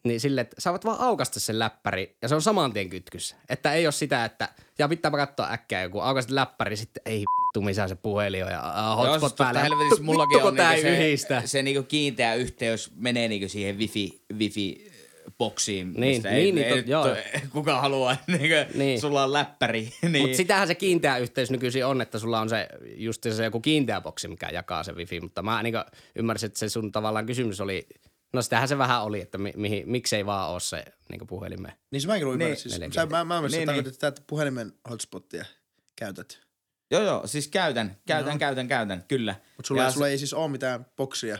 Niin 0.04 0.20
sille, 0.22 0.42
että 0.42 0.56
sä 0.62 0.72
voit 0.72 0.86
vaan 0.86 1.00
aukasta 1.02 1.40
sen 1.40 1.60
läppäri 1.60 2.18
ja 2.22 2.28
se 2.28 2.36
on 2.36 2.42
saman 2.42 2.74
tien 2.74 2.90
kytkyssä. 2.90 3.36
Että 3.50 3.74
ei 3.74 3.86
ole 3.86 3.92
sitä, 3.92 4.26
että 4.26 4.50
ja 4.80 4.88
pitääpä 4.88 5.18
katsoa 5.18 5.52
äkkiä 5.52 5.82
joku 5.84 6.00
aukaiset 6.00 6.32
läppäri, 6.32 6.78
sitten 6.78 7.02
ei 7.06 7.20
vittu 7.20 7.62
missä 7.62 7.88
se 7.88 7.96
puhelin 7.96 8.46
on 8.46 8.52
ja 8.52 8.60
uh, 8.60 8.76
Joo, 8.78 8.96
hotspot 8.96 9.30
siis 9.30 9.38
päällä. 9.38 9.60
helvetissä 9.64 10.04
mullakin 10.04 10.44
on 10.44 10.56
niinku 10.56 10.82
se, 10.82 10.98
yhdistä. 10.98 11.42
se 11.46 11.64
niinku 11.64 11.84
kiinteä 11.84 12.36
yhteys 12.36 12.92
menee 12.96 13.28
niinku 13.28 13.50
siihen 13.50 13.78
wifi, 13.78 14.22
wifi 14.38 14.89
boksiin, 15.38 15.94
Niin, 15.94 16.00
mistä 16.16 16.30
niin, 16.30 16.40
ei, 16.40 16.52
niin, 16.52 16.66
ei 16.66 16.72
tot- 16.74 16.76
nyt 16.76 16.88
joo. 16.88 17.08
kuka 17.52 17.82
haluaa, 17.82 18.18
niinku, 18.28 18.78
Niin. 18.78 19.02
sulla 19.02 19.24
on 19.24 19.34
läppäri. 19.34 19.94
niin. 20.10 20.22
Mutta 20.22 20.38
sitähän 20.38 20.68
se 20.68 20.76
kiinteä 20.76 21.18
yhteys 21.18 21.52
nykyisin 21.52 21.86
on, 21.86 22.02
että 22.02 22.20
sulla 22.20 22.40
on 22.40 22.50
se 22.50 22.68
just 22.96 23.24
se 23.32 23.44
joku 23.44 23.60
kiinteä 23.60 24.02
boksi, 24.02 24.28
mikä 24.28 24.50
jakaa 24.50 24.84
se 24.84 24.92
wifi. 24.94 25.22
Mutta 25.22 25.42
mä 25.42 25.64
niin 25.64 25.74
ymmärsin, 26.16 26.48
että 26.48 26.60
se 26.60 26.70
sun 26.70 26.92
tavallaan 26.92 27.26
kysymys 27.26 27.62
oli, 27.62 27.88
no 28.34 28.42
sitähän 28.42 28.68
se 28.68 28.78
vähän 28.78 29.04
oli, 29.04 29.22
että 29.22 29.38
mi, 29.38 29.54
mihin, 29.56 29.90
miksei 29.90 30.26
vaan 30.26 30.50
ole 30.52 30.60
se 30.60 30.86
niin 31.10 31.28
puhelimeen. 31.28 31.74
Niin 31.92 32.02
se 32.02 32.08
mäkin 32.08 32.28
luin 32.28 32.40
Niin. 32.40 32.48
niin, 32.48 32.58
siis, 32.58 32.80
4G. 32.80 32.94
sä, 32.94 33.06
mä, 33.06 33.24
mä 33.24 33.42
Niin, 33.42 33.52
niin, 33.52 33.68
niin. 33.68 33.88
että, 33.88 34.14
puhelimen 34.28 34.74
hotspottia 34.90 35.46
käytät. 35.96 36.40
Joo, 36.92 37.02
joo, 37.04 37.28
siis 37.28 37.48
käytän, 37.48 37.98
käytän, 38.08 38.34
No. 38.34 38.40
käytän, 38.40 38.68
käytän, 38.68 39.04
kyllä. 39.08 39.36
Mutta 39.58 39.68
sulla, 39.68 39.84
Ja 39.84 39.92
sulla 39.92 40.08
ei 40.08 40.18
siis 40.18 40.34
ole 40.34 40.48
mitään 40.52 40.86
boksia. 40.98 41.38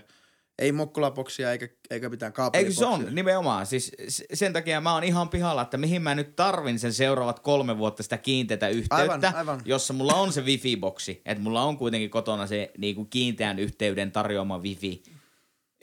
Ei 0.60 0.72
mokkulaboksia 0.72 1.52
eikä, 1.52 1.68
eikä 1.90 2.10
mitään 2.10 2.30
Eikö 2.30 2.36
kaapeliboksia. 2.36 2.80
se 2.80 2.86
on, 2.86 3.16
nimenomaan. 3.16 3.66
Siis 3.66 3.92
sen 4.34 4.54
takia 4.54 4.82
mä 4.82 4.94
oon 4.94 5.04
ihan 5.04 5.30
pihalla, 5.30 5.62
että 5.62 5.78
mihin 5.78 6.02
mä 6.02 6.16
nyt 6.16 6.36
tarvin 6.36 6.80
sen 6.80 6.94
seuraavat 6.94 7.40
kolme 7.40 7.78
vuotta 7.78 8.04
sitä 8.04 8.18
kiinteätä 8.18 8.68
yhteyttä, 8.68 8.96
Aivan, 8.96 9.36
aivan. 9.36 9.62
jossa 9.66 9.94
mulla 9.94 10.14
on 10.14 10.34
se 10.34 10.42
wifi-boksi. 10.42 11.22
Että 11.26 11.44
mulla 11.44 11.64
on 11.64 11.78
kuitenkin 11.78 12.10
kotona 12.10 12.48
se 12.48 12.72
niinku 12.78 13.06
kiinteän 13.06 13.60
yhteyden 13.60 14.12
tarjoama 14.12 14.58
wifi 14.58 15.04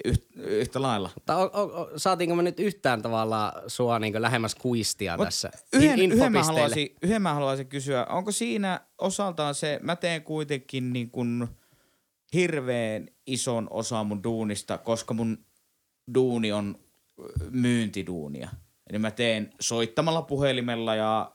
yht, 0.04 0.22
yhtä 0.36 0.82
lailla. 0.82 1.10
Mutta 1.14 1.36
o, 1.36 1.42
o, 1.42 1.62
o, 1.62 1.90
saatiinko 1.96 2.36
me 2.36 2.42
nyt 2.42 2.60
yhtään 2.60 3.02
tavallaan 3.02 3.52
sua 3.66 3.98
niin 3.98 4.22
lähemmäs 4.22 4.54
kuistia 4.54 5.16
Mut 5.16 5.26
tässä? 5.26 5.50
Yhden, 5.72 5.98
In- 5.98 6.12
yhden, 6.12 6.32
mä 6.32 6.44
haluaisin, 6.44 6.96
yhden 7.02 7.22
mä 7.22 7.34
haluaisin 7.34 7.66
kysyä, 7.66 8.04
onko 8.08 8.32
siinä 8.32 8.80
osaltaan 8.98 9.54
se, 9.54 9.78
mä 9.82 9.96
teen 9.96 10.22
kuitenkin 10.22 10.92
niin 10.92 11.10
kuin 11.10 11.48
hirveän 12.36 13.08
ison 13.26 13.66
osan 13.70 14.06
mun 14.06 14.22
duunista, 14.24 14.78
koska 14.78 15.14
mun 15.14 15.38
duuni 16.14 16.52
on 16.52 16.78
myyntiduunia. 17.50 18.48
Eli 18.90 18.98
mä 18.98 19.10
teen 19.10 19.50
soittamalla 19.60 20.22
puhelimella 20.22 20.94
ja 20.94 21.32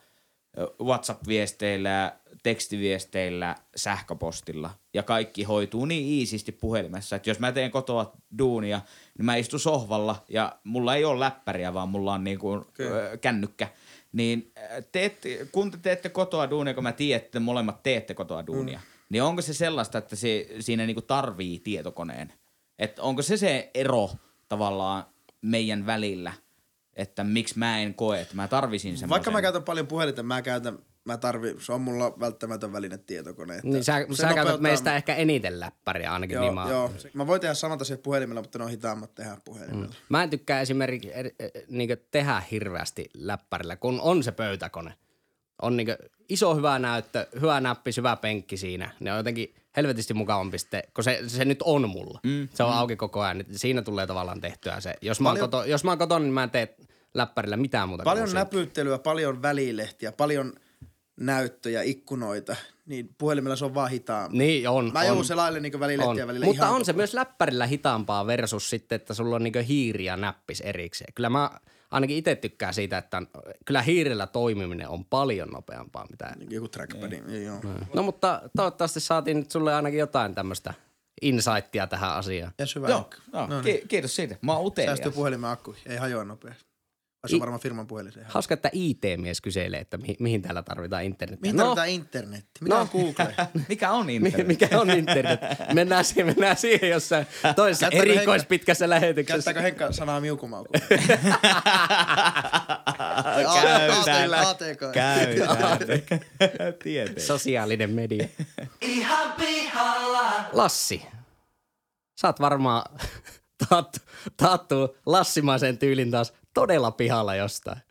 WhatsApp-viesteillä, 0.83 2.15
tekstiviesteillä, 2.43 3.55
sähköpostilla. 3.75 4.69
Ja 4.93 5.03
kaikki 5.03 5.43
hoituu 5.43 5.85
niin 5.85 6.07
iisisti 6.07 6.51
puhelimessa, 6.51 7.15
että 7.15 7.29
jos 7.29 7.39
mä 7.39 7.51
teen 7.51 7.71
kotoa 7.71 8.11
duunia, 8.37 8.81
niin 9.17 9.25
mä 9.25 9.35
istun 9.35 9.59
sohvalla 9.59 10.23
ja 10.29 10.59
mulla 10.63 10.95
ei 10.95 11.05
ole 11.05 11.19
läppäriä, 11.19 11.73
vaan 11.73 11.89
mulla 11.89 12.13
on 12.13 12.23
niinku, 12.23 12.65
ö, 12.79 13.17
kännykkä. 13.17 13.67
Niin 14.11 14.53
teet, 14.91 15.21
kun 15.51 15.71
te 15.71 15.77
teette 15.77 16.09
kotoa 16.09 16.49
duunia, 16.49 16.73
kun 16.73 16.83
mä 16.83 16.91
tiedän, 16.91 17.21
että 17.21 17.31
te 17.31 17.39
molemmat 17.39 17.83
teette 17.83 18.13
kotoa 18.13 18.47
duunia, 18.47 18.77
mm. 18.77 19.00
Niin 19.11 19.23
onko 19.23 19.41
se 19.41 19.53
sellaista, 19.53 19.97
että 19.97 20.15
se, 20.15 20.47
siinä 20.59 20.85
niinku 20.85 21.01
tarvii 21.01 21.59
tietokoneen? 21.59 22.33
Että 22.79 23.01
onko 23.03 23.21
se 23.21 23.37
se 23.37 23.71
ero 23.73 24.09
tavallaan 24.49 25.05
meidän 25.41 25.85
välillä, 25.85 26.33
että 26.93 27.23
miksi 27.23 27.59
mä 27.59 27.79
en 27.79 27.93
koe, 27.93 28.21
että 28.21 28.35
mä 28.35 28.47
tarvisin 28.47 28.91
semmoisen. 28.91 29.09
Vaikka 29.09 29.31
mä 29.31 29.41
käytän 29.41 29.63
paljon 29.63 29.87
puhelinta, 29.87 30.23
mä 30.23 30.41
käytän, 30.41 30.79
mä 31.05 31.17
tarvi, 31.17 31.55
se 31.59 31.73
on 31.73 31.81
mulla 31.81 32.19
välttämätön 32.19 32.73
väline 32.73 32.97
tietokone. 32.97 33.55
Että 33.55 33.67
Niin 33.67 33.83
sä, 33.83 33.93
sä 33.93 34.23
käytät 34.23 34.37
nopeuttaa- 34.37 34.61
meistä 34.61 34.95
ehkä 34.95 35.15
eniten 35.15 35.59
läppäriä 35.59 36.13
ainakin 36.13 36.35
Joo, 36.35 36.43
niin 36.43 36.53
mä, 36.53 36.69
joo. 36.69 36.91
Mä 37.13 37.27
voin 37.27 37.41
tehdä 37.41 37.53
samat 37.53 37.81
asiat 37.81 38.03
puhelimella, 38.03 38.41
mutta 38.41 38.57
ne 38.57 38.63
on 38.65 38.71
hitaammat 38.71 39.15
tehdä 39.15 39.37
puhelimella. 39.45 39.85
Mm. 39.87 39.93
Mä 40.09 40.23
en 40.23 40.29
tykkää 40.29 40.61
esimerkiksi 40.61 41.09
niin 41.69 41.97
tehdä 42.11 42.43
hirveästi 42.51 43.09
läppärillä, 43.13 43.75
kun 43.75 44.01
on 44.01 44.23
se 44.23 44.31
pöytäkone. 44.31 44.93
On 45.61 45.77
niin 45.77 45.87
iso 46.29 46.55
hyvä 46.55 46.79
näyttö, 46.79 47.27
hyvä 47.41 47.61
näppi, 47.61 47.91
hyvä 47.97 48.15
penkki 48.15 48.57
siinä. 48.57 48.91
Ne 48.99 49.11
on 49.11 49.17
jotenkin 49.17 49.53
helvetisti 49.77 50.13
mukavampi 50.13 50.57
sitten, 50.57 50.83
kun 50.95 51.03
se, 51.03 51.21
se 51.27 51.45
nyt 51.45 51.61
on 51.61 51.89
mulla. 51.89 52.19
Mm, 52.23 52.47
se 52.53 52.63
on 52.63 52.69
mm. 52.71 52.77
auki 52.77 52.95
koko 52.95 53.21
ajan. 53.21 53.37
niin 53.37 53.59
Siinä 53.59 53.81
tulee 53.81 54.07
tavallaan 54.07 54.41
tehtyä 54.41 54.79
se. 54.79 54.93
Jos 55.01 55.19
mä, 55.21 55.29
oon 55.29 55.39
koto, 55.39 55.63
jos 55.63 55.83
mä 55.83 55.91
oon 55.91 55.97
kotona, 55.97 56.23
niin 56.23 56.33
mä 56.33 56.43
en 56.43 56.49
tee 56.49 56.75
läppärillä 57.13 57.57
mitään 57.57 57.89
muuta 57.89 58.03
Paljon 58.03 58.25
kuin 58.25 58.35
näpyttelyä, 58.35 58.97
paljon 58.97 59.41
välilehtiä, 59.41 60.11
paljon 60.11 60.53
näyttöjä, 61.19 61.81
ikkunoita, 61.81 62.55
niin 62.85 63.09
puhelimella 63.17 63.55
se 63.55 63.65
on 63.65 63.73
vaan 63.73 63.89
hitaampi. 63.89 64.37
Niin 64.37 64.69
on. 64.69 64.91
Mä 64.93 65.05
joudun 65.05 65.25
selaille 65.25 65.59
niin 65.59 65.79
välilehtiä 65.79 66.23
On. 66.23 66.27
välillä 66.27 66.45
Mutta 66.45 66.69
on 66.69 66.85
se 66.85 66.91
koko- 66.91 66.97
myös 66.97 67.13
läppärillä 67.13 67.65
hitaampaa 67.65 68.27
versus 68.27 68.69
sitten, 68.69 68.95
että 68.95 69.13
sulla 69.13 69.35
on 69.35 69.43
niinku 69.43 69.59
hiiri 69.67 70.05
ja 70.05 70.17
näppis 70.17 70.61
erikseen. 70.61 71.13
Kyllä 71.13 71.29
mä 71.29 71.49
ainakin 71.91 72.17
itse 72.17 72.35
tykkään 72.35 72.73
siitä, 72.73 72.97
että 72.97 73.17
on, 73.17 73.27
kyllä 73.65 73.81
hiirellä 73.81 74.27
toimiminen 74.27 74.89
on 74.89 75.05
paljon 75.05 75.49
nopeampaa. 75.49 76.07
Mitä... 76.11 76.33
Joku 76.49 76.67
trackpad, 76.67 77.11
niin. 77.11 77.45
joo. 77.45 77.59
No 77.93 78.03
mutta 78.03 78.41
toivottavasti 78.55 78.99
saatiin 78.99 79.37
nyt 79.37 79.51
sulle 79.51 79.73
ainakin 79.75 79.99
jotain 79.99 80.35
tämmöistä 80.35 80.73
insightia 81.21 81.87
tähän 81.87 82.13
asiaan. 82.13 82.53
Ja 82.59 82.65
syvä 82.65 82.89
Joo, 82.89 83.09
joo 83.33 83.47
No 83.47 83.61
ki- 83.61 83.83
kiitos 83.87 84.15
siitä. 84.15 84.35
Mä 84.41 84.53
oon 84.53 84.65
utelias. 84.65 84.87
Säästyy 84.97 85.11
puhelimen 85.11 85.49
akku, 85.49 85.75
ei 85.85 85.97
hajoa 85.97 86.23
nopeasti. 86.23 86.70
Vai 87.23 87.29
se 87.29 87.35
on 87.35 87.39
varmaan 87.39 87.59
firman 87.61 87.87
puhelin. 87.87 88.13
Hauska, 88.25 88.53
että 88.53 88.69
IT-mies 88.73 89.41
kyselee, 89.41 89.79
että 89.79 89.97
mihin, 89.97 90.15
mihin 90.19 90.41
täällä 90.41 90.63
tarvitaan 90.63 91.03
internetiä. 91.03 91.41
Mihin 91.41 91.55
no, 91.55 91.63
tarvitaan 91.63 91.89
internetti? 91.89 92.59
Mitä 92.61 92.75
No. 92.75 92.81
on 92.81 92.89
Google? 92.91 93.35
Mikä 93.69 93.91
on 93.91 94.09
internet? 94.09 94.47
mikä 94.47 94.79
on 94.79 94.89
internet? 94.89 95.39
Mennään 95.73 96.05
siihen, 96.05 96.25
mennään 96.25 96.57
siihen 96.57 96.89
jossain 96.89 97.27
toisessa 97.55 97.89
Käyttääkö 97.89 98.11
erikoispitkässä 98.13 98.89
lähetyksessä. 98.89 99.53
Käyttääkö 99.53 99.61
Henkka 99.61 99.91
sanaa 99.91 100.19
miukumauku? 100.21 100.69
Käytän. 104.93 104.93
Käytän. 104.93 105.87
Tietenkin. 106.83 107.23
Sosiaalinen 107.23 107.89
media. 107.89 108.27
ihan 108.81 109.31
pihalla. 109.31 110.31
Lassi, 110.53 111.05
sä 112.21 112.27
oot 112.27 112.39
varmaan 112.39 112.99
taattu, 113.69 113.99
taattu 114.37 114.97
lassimaisen 115.05 115.77
tyylin 115.77 116.11
taas 116.11 116.33
todella 116.53 116.91
pihalla 116.91 117.35
jostain. 117.35 117.81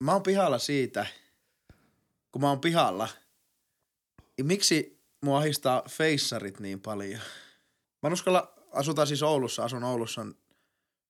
Mä 0.00 0.12
oon 0.12 0.22
pihalla 0.22 0.58
siitä, 0.58 1.06
kun 2.32 2.40
mä 2.40 2.48
oon 2.48 2.60
pihalla. 2.60 3.08
Ja 4.38 4.44
miksi 4.44 5.02
mua 5.24 5.38
ahistaa 5.38 5.82
feissarit 5.88 6.60
niin 6.60 6.80
paljon? 6.80 7.20
Mä 8.02 8.06
en 8.06 8.12
uskalla, 8.12 8.54
asutaan 8.72 9.06
siis 9.06 9.22
Oulussa, 9.22 9.64
asun 9.64 9.84
Oulussa. 9.84 10.24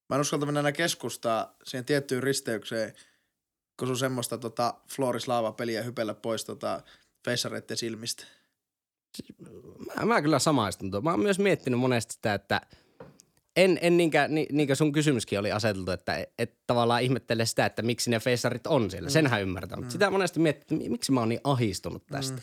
Mä 0.09 0.15
en 0.17 0.21
uskalta 0.21 0.47
mennä 0.47 0.61
enää 0.61 0.73
keskustaa 0.73 1.57
siihen 1.65 1.85
tiettyyn 1.85 2.23
risteykseen, 2.23 2.95
kun 3.79 3.89
sun 3.89 3.97
semmoista 3.97 4.39
tota, 4.39 4.75
Florislaava 4.89 5.53
peliä 5.53 5.83
hypellä 5.83 6.15
pois 6.15 6.45
tota, 6.45 6.83
feissareiden 7.25 7.77
silmistä. 7.77 8.25
Mä, 9.97 10.07
mä 10.07 10.23
kyllä 10.23 10.39
samaistun 10.39 10.91
tuo. 10.91 11.01
Mä 11.01 11.11
oon 11.11 11.21
myös 11.21 11.39
miettinyt 11.39 11.81
monesti 11.81 12.15
sitä, 12.15 12.35
että 12.35 12.61
en, 13.57 13.79
en 13.83 13.97
niinkä, 13.97 14.29
ni, 14.29 14.47
niinkö 14.53 14.75
sun 14.75 14.93
kysymyskin 14.93 15.39
oli 15.39 15.53
aseteltu, 15.53 15.91
että 15.91 16.27
et 16.39 16.55
tavallaan 16.67 17.03
ihmettele 17.03 17.47
sitä, 17.47 17.67
että 17.67 17.83
miksi 17.83 18.11
ne 18.11 18.21
feissarit 18.21 18.67
on 18.67 18.91
siellä. 18.91 19.09
Mm. 19.09 19.13
Senhän 19.13 19.43
ymmärtää, 19.43 19.77
mutta 19.77 19.93
sitä 19.93 20.11
monesti 20.11 20.41
miettii, 20.41 20.63
että 20.63 20.75
mi- 20.75 20.89
miksi 20.89 21.13
mä 21.13 21.21
oon 21.21 21.29
niin 21.29 21.41
ahistunut 21.45 22.07
tästä. 22.07 22.43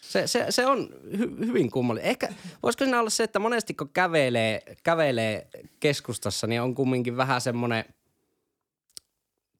Se, 0.00 0.26
se, 0.26 0.46
se 0.50 0.66
on 0.66 0.88
hy, 1.18 1.36
hyvin 1.46 1.70
kummallinen. 1.70 2.10
Ehkä 2.10 2.28
voisiko 2.62 2.84
siinä 2.84 3.00
olla 3.00 3.10
se, 3.10 3.22
että 3.22 3.38
monesti 3.38 3.74
kun 3.74 3.88
kävelee, 3.92 4.62
kävelee 4.82 5.48
keskustassa, 5.80 6.46
niin 6.46 6.60
on 6.60 6.74
kumminkin 6.74 7.16
vähän 7.16 7.40
semmoinen– 7.40 7.84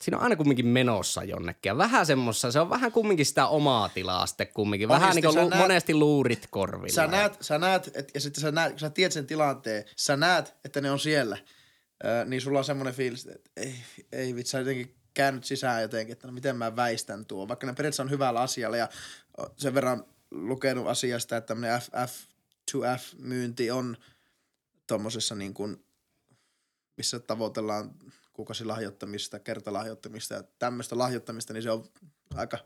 siinä 0.02 0.16
on 0.16 0.22
aina 0.22 0.36
kumminkin 0.36 0.66
menossa 0.66 1.24
jonnekin. 1.24 1.70
Ja 1.70 1.78
vähän 1.78 2.06
semmoista, 2.06 2.52
se 2.52 2.60
on 2.60 2.70
vähän 2.70 2.92
kumminkin 2.92 3.26
sitä 3.26 3.46
omaa 3.46 3.88
tilaa 3.88 4.26
sitten 4.26 4.48
kumminkin. 4.54 4.88
Vähän 4.88 5.02
Monesti 5.08 5.20
niin 5.20 5.34
kuin 5.34 5.44
lu, 5.44 5.50
näet- 5.50 5.58
monesti 5.58 5.94
luurit 5.94 6.46
korvilla. 6.50 6.94
Sä 6.94 7.06
näet, 7.06 7.38
sä 7.40 7.58
näet 7.58 7.90
et, 7.94 8.10
ja 8.14 8.20
sitten 8.20 8.40
sä 8.42 8.50
näet, 8.52 8.72
kun 8.72 8.80
sä 8.80 8.90
tiedät 8.90 9.12
sen 9.12 9.26
tilanteen, 9.26 9.84
sä 9.96 10.16
näet, 10.16 10.54
että 10.64 10.80
ne 10.80 10.90
on 10.90 10.98
siellä, 10.98 11.38
ö, 12.04 12.24
niin 12.24 12.40
sulla 12.40 12.58
on 12.58 12.64
semmoinen 12.64 12.94
fiilis, 12.94 13.26
että 13.26 13.50
ei, 13.56 13.74
ei 14.12 14.34
vitsi, 14.34 14.50
sä 14.50 14.58
jotenkin 14.58 14.94
käännyt 15.14 15.44
sisään 15.44 15.82
jotenkin, 15.82 16.12
että 16.12 16.26
no 16.26 16.32
miten 16.32 16.56
mä 16.56 16.76
väistän 16.76 17.26
tuo. 17.26 17.48
Vaikka 17.48 17.66
ne 17.66 17.72
periaatteessa 17.72 18.02
on 18.02 18.10
hyvällä 18.10 18.40
asialla 18.40 18.76
ja 18.76 18.88
sen 19.56 19.74
verran 19.74 20.04
lukenut 20.30 20.86
asiasta, 20.86 21.36
että 21.36 21.48
tämmöinen 21.48 21.80
F2F-myynti 21.80 23.70
on 23.70 23.96
tuommoisessa 24.86 25.34
niin 25.34 25.54
kuin, 25.54 25.84
missä 26.96 27.18
tavoitellaan 27.18 27.90
kuukausilahjoittamista, 28.40 29.38
kertalahjoittamista 29.38 30.34
ja 30.34 30.42
tämmöistä 30.58 30.98
lahjoittamista, 30.98 31.52
niin 31.52 31.62
se 31.62 31.70
on 31.70 31.84
aika 32.34 32.58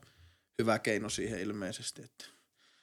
hyvä 0.59 0.78
keino 0.78 1.09
siihen 1.09 1.40
ilmeisesti. 1.40 2.02
Että. 2.02 2.25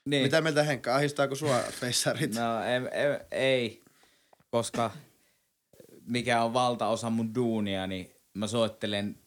Niin. 0.06 0.24
Mitä 0.24 0.42
mieltä 0.42 0.64
Henkka, 0.64 0.96
ahistaako 0.96 1.36
sua 1.36 1.60
feissarit? 1.72 2.36
No. 2.36 2.64
Ei, 2.64 3.02
ei, 3.02 3.20
ei, 3.32 3.84
koska 4.50 4.92
mikä 6.08 6.44
on 6.44 6.54
valtaosa 6.54 7.10
mun 7.10 7.36
duunia, 7.36 7.88
niin 7.88 8.16
mä 8.34 8.48
soittelen 8.48 9.18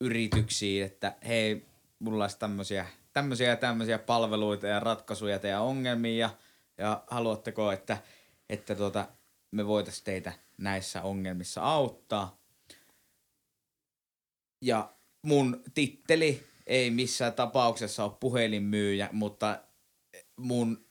yrityksiin, 0.00 0.84
että 0.84 1.16
hei, 1.26 1.66
mulla 1.98 2.24
olisi 2.24 2.38
tämmöisiä, 2.38 2.86
tämmöisiä 3.12 3.48
ja 3.48 3.56
tämmöisiä 3.56 3.98
palveluita 3.98 4.66
ja 4.66 4.80
ratkaisuja 4.80 5.38
teidän 5.38 5.62
ongelmiin 5.62 6.18
ja, 6.18 6.30
ja 6.78 7.04
haluatteko, 7.06 7.72
että, 7.72 7.98
että 8.48 8.74
tuota, 8.74 9.08
me 9.50 9.66
voitaisiin 9.66 10.04
teitä 10.04 10.32
näissä 10.58 11.02
ongelmissa 11.02 11.62
auttaa. 11.62 12.38
Ja 14.62 14.94
mun 15.22 15.62
titteli 15.74 16.46
ei 16.66 16.90
missään 16.90 17.32
tapauksessa 17.32 18.04
ole 18.04 18.12
puhelinmyyjä, 18.20 19.08
mutta 19.12 19.62
mun 20.36 20.86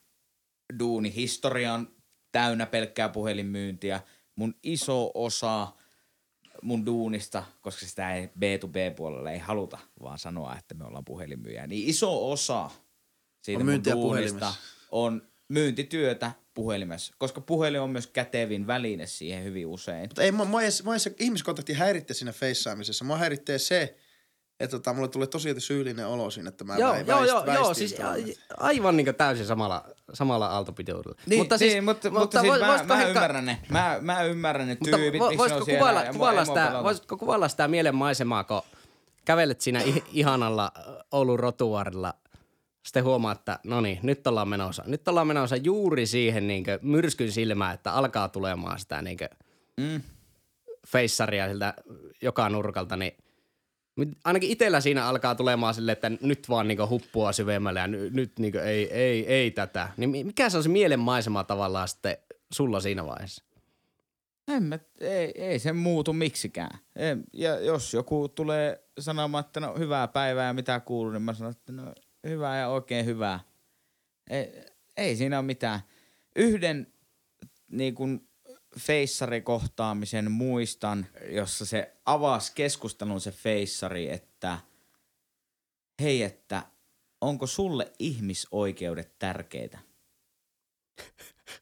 duunihistoria 0.80 1.74
on 1.74 1.96
täynnä 2.32 2.66
pelkkää 2.66 3.10
puhelinmyyntiä. 3.10 4.02
Mun 4.36 4.56
iso 4.64 5.12
osa 5.14 5.68
mun 6.62 6.86
duunista, 6.86 7.44
koska 7.62 7.86
sitä 7.86 8.16
ei 8.16 8.26
B2B-puolella 8.28 9.32
ei 9.32 9.40
haluta 9.40 9.80
vaan 10.02 10.20
sanoa, 10.20 10.56
että 10.58 10.76
me 10.76 10.86
ollaan 10.86 11.06
puhelinmyyjä, 11.06 11.68
niin 11.68 11.90
iso 11.90 12.32
osa 12.32 12.70
siitä 13.42 13.60
On 13.60 13.66
mun 13.66 13.84
duunista 13.86 14.54
on 14.92 15.28
myyntityötä 15.48 16.32
puhelimessa, 16.58 17.14
koska 17.18 17.42
puhelin 17.42 17.82
on 17.82 17.90
myös 17.90 18.08
kätevin 18.08 18.68
väline 18.68 19.06
siihen 19.06 19.44
hyvin 19.44 19.68
usein. 19.68 20.02
Mutta 20.02 20.24
ei, 20.24 20.32
mua, 20.32 20.46
mua, 20.46 20.62
ei, 20.62 20.70
mua 20.84 20.94
ei 20.94 21.00
se 21.00 21.16
ihmiskontakti 21.20 21.74
häiritte 21.74 22.14
siinä 22.14 22.32
feissaamisessa. 22.32 23.06
Mua 23.06 23.18
häiritsee 23.18 23.58
se, 23.60 23.98
että 24.60 24.78
tota, 24.78 24.94
mulle 24.94 25.08
tulee 25.08 25.28
tosi 25.28 25.56
syyllinen 25.60 26.08
olo 26.08 26.30
siinä, 26.32 26.50
että 26.50 26.64
mä 26.64 26.78
Joo, 26.78 26.94
väi- 26.94 27.04
joo, 27.08 27.20
väist- 27.20 27.28
joo, 27.28 27.46
joo, 27.46 27.46
väistin 27.46 27.76
siis 27.90 28.00
a- 28.02 28.14
aivan 28.58 28.98
niin 28.98 29.16
täysin 29.16 29.46
samalla, 29.46 29.86
samalla 30.14 30.48
aaltopituudella. 30.48 31.16
Niin, 31.26 31.42
mutta 31.42 31.58
siis, 31.58 31.74
niin, 31.74 31.84
mutta, 31.84 32.10
mutta, 32.10 32.20
mutta 32.22 32.40
siis 32.42 32.52
voi- 32.52 32.60
mä, 32.60 32.84
mä, 32.88 33.04
ymmärrän 33.08 33.46
ne. 33.46 33.58
Mä, 33.70 33.98
mä 34.02 34.24
ymmärrän 34.24 34.68
ne 34.68 34.78
Mutta 34.80 34.98
tyypit, 34.98 35.22
vo- 35.22 35.24
miksi 35.24 35.36
ne 35.36 35.38
voisitko 35.38 35.64
on 35.72 35.78
kuvailla, 35.78 36.04
kuvailla, 36.14 36.46
sitä, 36.46 36.72
voisitko 36.84 37.18
kuvailla 37.18 37.48
sitä 37.48 37.68
mielenmaisemaa, 37.68 38.44
kun 38.44 38.62
kävelet 39.26 39.62
siinä 39.62 39.80
ih- 39.80 40.04
ihanalla 40.12 40.72
Oulun 41.12 41.40
rotuarilla, 41.40 42.14
sitten 42.88 43.03
huomaa, 43.03 43.32
että 43.32 43.60
no 43.63 43.82
niin, 43.82 44.00
nyt 44.03 44.27
ollaan 44.27 44.48
menossa. 44.48 44.84
Nyt 44.86 45.08
ollaan 45.08 45.27
menossa 45.27 45.56
juuri 45.56 46.06
siihen 46.06 46.48
niin 46.48 46.63
myrskyn 46.82 47.32
silmään, 47.32 47.74
että 47.74 47.94
alkaa 47.94 48.29
tulemaan 48.29 48.79
sitä 48.79 49.01
niin 49.01 49.17
Mm. 49.77 50.01
feissaria 50.88 51.48
siltä 51.50 51.74
joka 52.22 52.50
nurkalta, 52.50 52.98
niin 52.98 53.12
Ainakin 54.24 54.50
itsellä 54.50 54.82
siinä 54.82 55.06
alkaa 55.06 55.36
tulemaan 55.36 55.74
silleen, 55.74 55.94
että 55.94 56.12
nyt 56.22 56.50
vaan 56.50 56.67
niinku 56.67 56.88
huppua 56.89 57.32
syvemmälle 57.32 57.79
ja 57.79 57.88
nyt, 57.88 58.13
nyt 58.13 58.39
niinku 58.39 58.58
ei, 58.58 58.94
ei, 58.94 59.27
ei 59.27 59.51
tätä. 59.51 59.89
Niin 59.98 60.10
mi- 60.10 60.24
mikä 60.24 60.50
se 60.50 60.58
on 60.58 60.63
se 60.63 60.70
mielenmaisema 60.70 61.44
tavallaan 61.44 61.88
sitten 61.88 62.17
sulla 62.53 62.79
siinä 62.79 63.06
vaiheessa? 63.06 63.44
En 64.48 64.63
mä, 64.63 64.79
ei, 65.00 65.32
ei 65.36 65.60
se 65.60 65.74
muutu 65.74 66.13
miksikään. 66.13 66.79
En, 66.96 67.24
ja 67.34 67.60
jos 67.60 67.94
joku 67.94 68.29
tulee 68.29 68.84
sanomaan, 69.00 69.46
että 69.46 69.60
no 69.60 69.74
hyvää 69.77 70.08
päivää 70.08 70.48
ja 70.48 70.53
mitä 70.53 70.79
kuuluu, 70.79 71.12
niin 71.12 71.22
mä 71.22 71.34
sanon, 71.34 71.51
että 71.51 71.72
no 71.72 71.94
hyvää 72.30 72.60
ja 72.60 72.68
oikein 72.68 73.06
hyvää. 73.06 73.40
Ei, 74.30 74.66
ei 74.98 75.16
siinä 75.16 75.38
ole 75.38 75.46
mitään. 75.46 75.80
Yhden 76.36 76.94
niin 77.68 77.96
kuin 77.96 78.28
feissarikohtaamisen 78.80 80.32
muistan, 80.32 81.08
jossa 81.30 81.66
se 81.66 81.96
avasi 82.06 82.52
keskustelun 82.56 83.22
se 83.22 83.32
feissari, 83.32 84.12
että 84.12 84.58
hei, 86.02 86.24
että 86.24 86.64
onko 87.22 87.48
sulle 87.48 87.92
ihmisoikeudet 88.00 89.20
tärkeitä? 89.20 89.80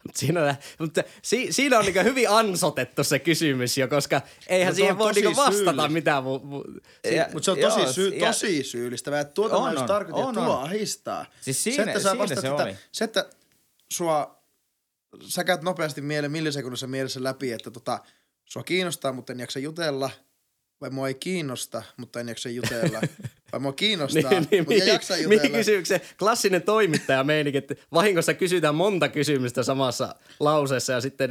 Mut 0.06 0.16
Siinä, 0.16 0.56
mutta 0.80 1.04
si, 1.22 1.48
siinä 1.54 1.80
on 1.80 1.86
niinku 1.86 2.00
hyvin 2.04 2.30
ansotettu 2.30 3.04
se 3.04 3.20
kysymys 3.20 3.78
jo, 3.78 3.88
koska 3.88 4.22
eihän 4.48 4.72
No 4.74 4.76
siihen 4.76 4.98
voi 4.98 5.14
niinku 5.14 5.36
vastata 5.36 5.54
syyllistä. 5.56 5.88
mitään. 5.90 6.24
Mu, 6.24 6.40
mu, 6.40 6.64
Mutta 7.34 7.46
se 7.46 7.52
on 7.52 7.58
tosi, 7.60 7.80
joo, 7.80 7.94
syy, 7.94 8.10
ja- 8.16 8.28
tosi 8.28 8.64
syyllistävää. 8.64 9.20
Että 9.20 9.34
tuota 9.34 9.58
On, 9.58 9.78
on, 9.78 9.86
tarkoitin, 9.88 10.30
että 10.30 10.40
on, 10.42 10.46
tuo 10.46 10.56
ahistaa. 10.58 11.26
Siis 11.42 11.64
se, 11.64 11.72
siinä- 11.72 11.84
että 11.84 12.00
sä 12.00 12.10
siinä 12.10 12.20
vastaat 12.24 12.42
se 12.42 12.52
oli. 12.52 12.76
se, 12.92 13.04
että 13.04 13.30
sua, 13.94 14.44
sä 15.28 15.44
käyt 15.44 15.62
nopeasti 15.62 16.02
mielen 16.02 16.32
millisekunnissa 16.32 16.88
mielessä 16.88 17.24
läpi, 17.24 17.52
että 17.52 17.72
tota, 17.72 18.00
sua 18.46 18.64
kiinnostaa, 18.64 19.12
mutta 19.14 19.34
en 19.34 19.40
jaksa 19.40 19.60
jutella. 19.60 20.10
Vai 20.82 20.90
mua 20.90 21.08
ei 21.08 21.14
kiinnosta, 21.14 21.84
mutta 21.98 22.20
en 22.20 22.28
jaksa 22.30 22.50
jutella. 22.50 23.02
Vai 23.52 23.60
mua 23.60 23.74
kiinnostaa, 23.74 24.32
niin, 24.32 24.48
niin, 24.52 24.66
mutta 24.68 24.84
jaksa 24.84 25.14
mihin 25.28 25.52
kysymykseen? 25.52 26.02
Klassinen 26.20 26.62
toimittaja 26.62 27.24
meininki, 27.24 27.58
että 27.58 27.76
vahingossa 27.94 28.34
kysytään 28.34 28.76
monta 28.76 29.10
kysymystä 29.10 29.64
samassa 29.64 30.16
lauseessa 30.40 30.94
ja 30.94 31.02
sitten 31.02 31.30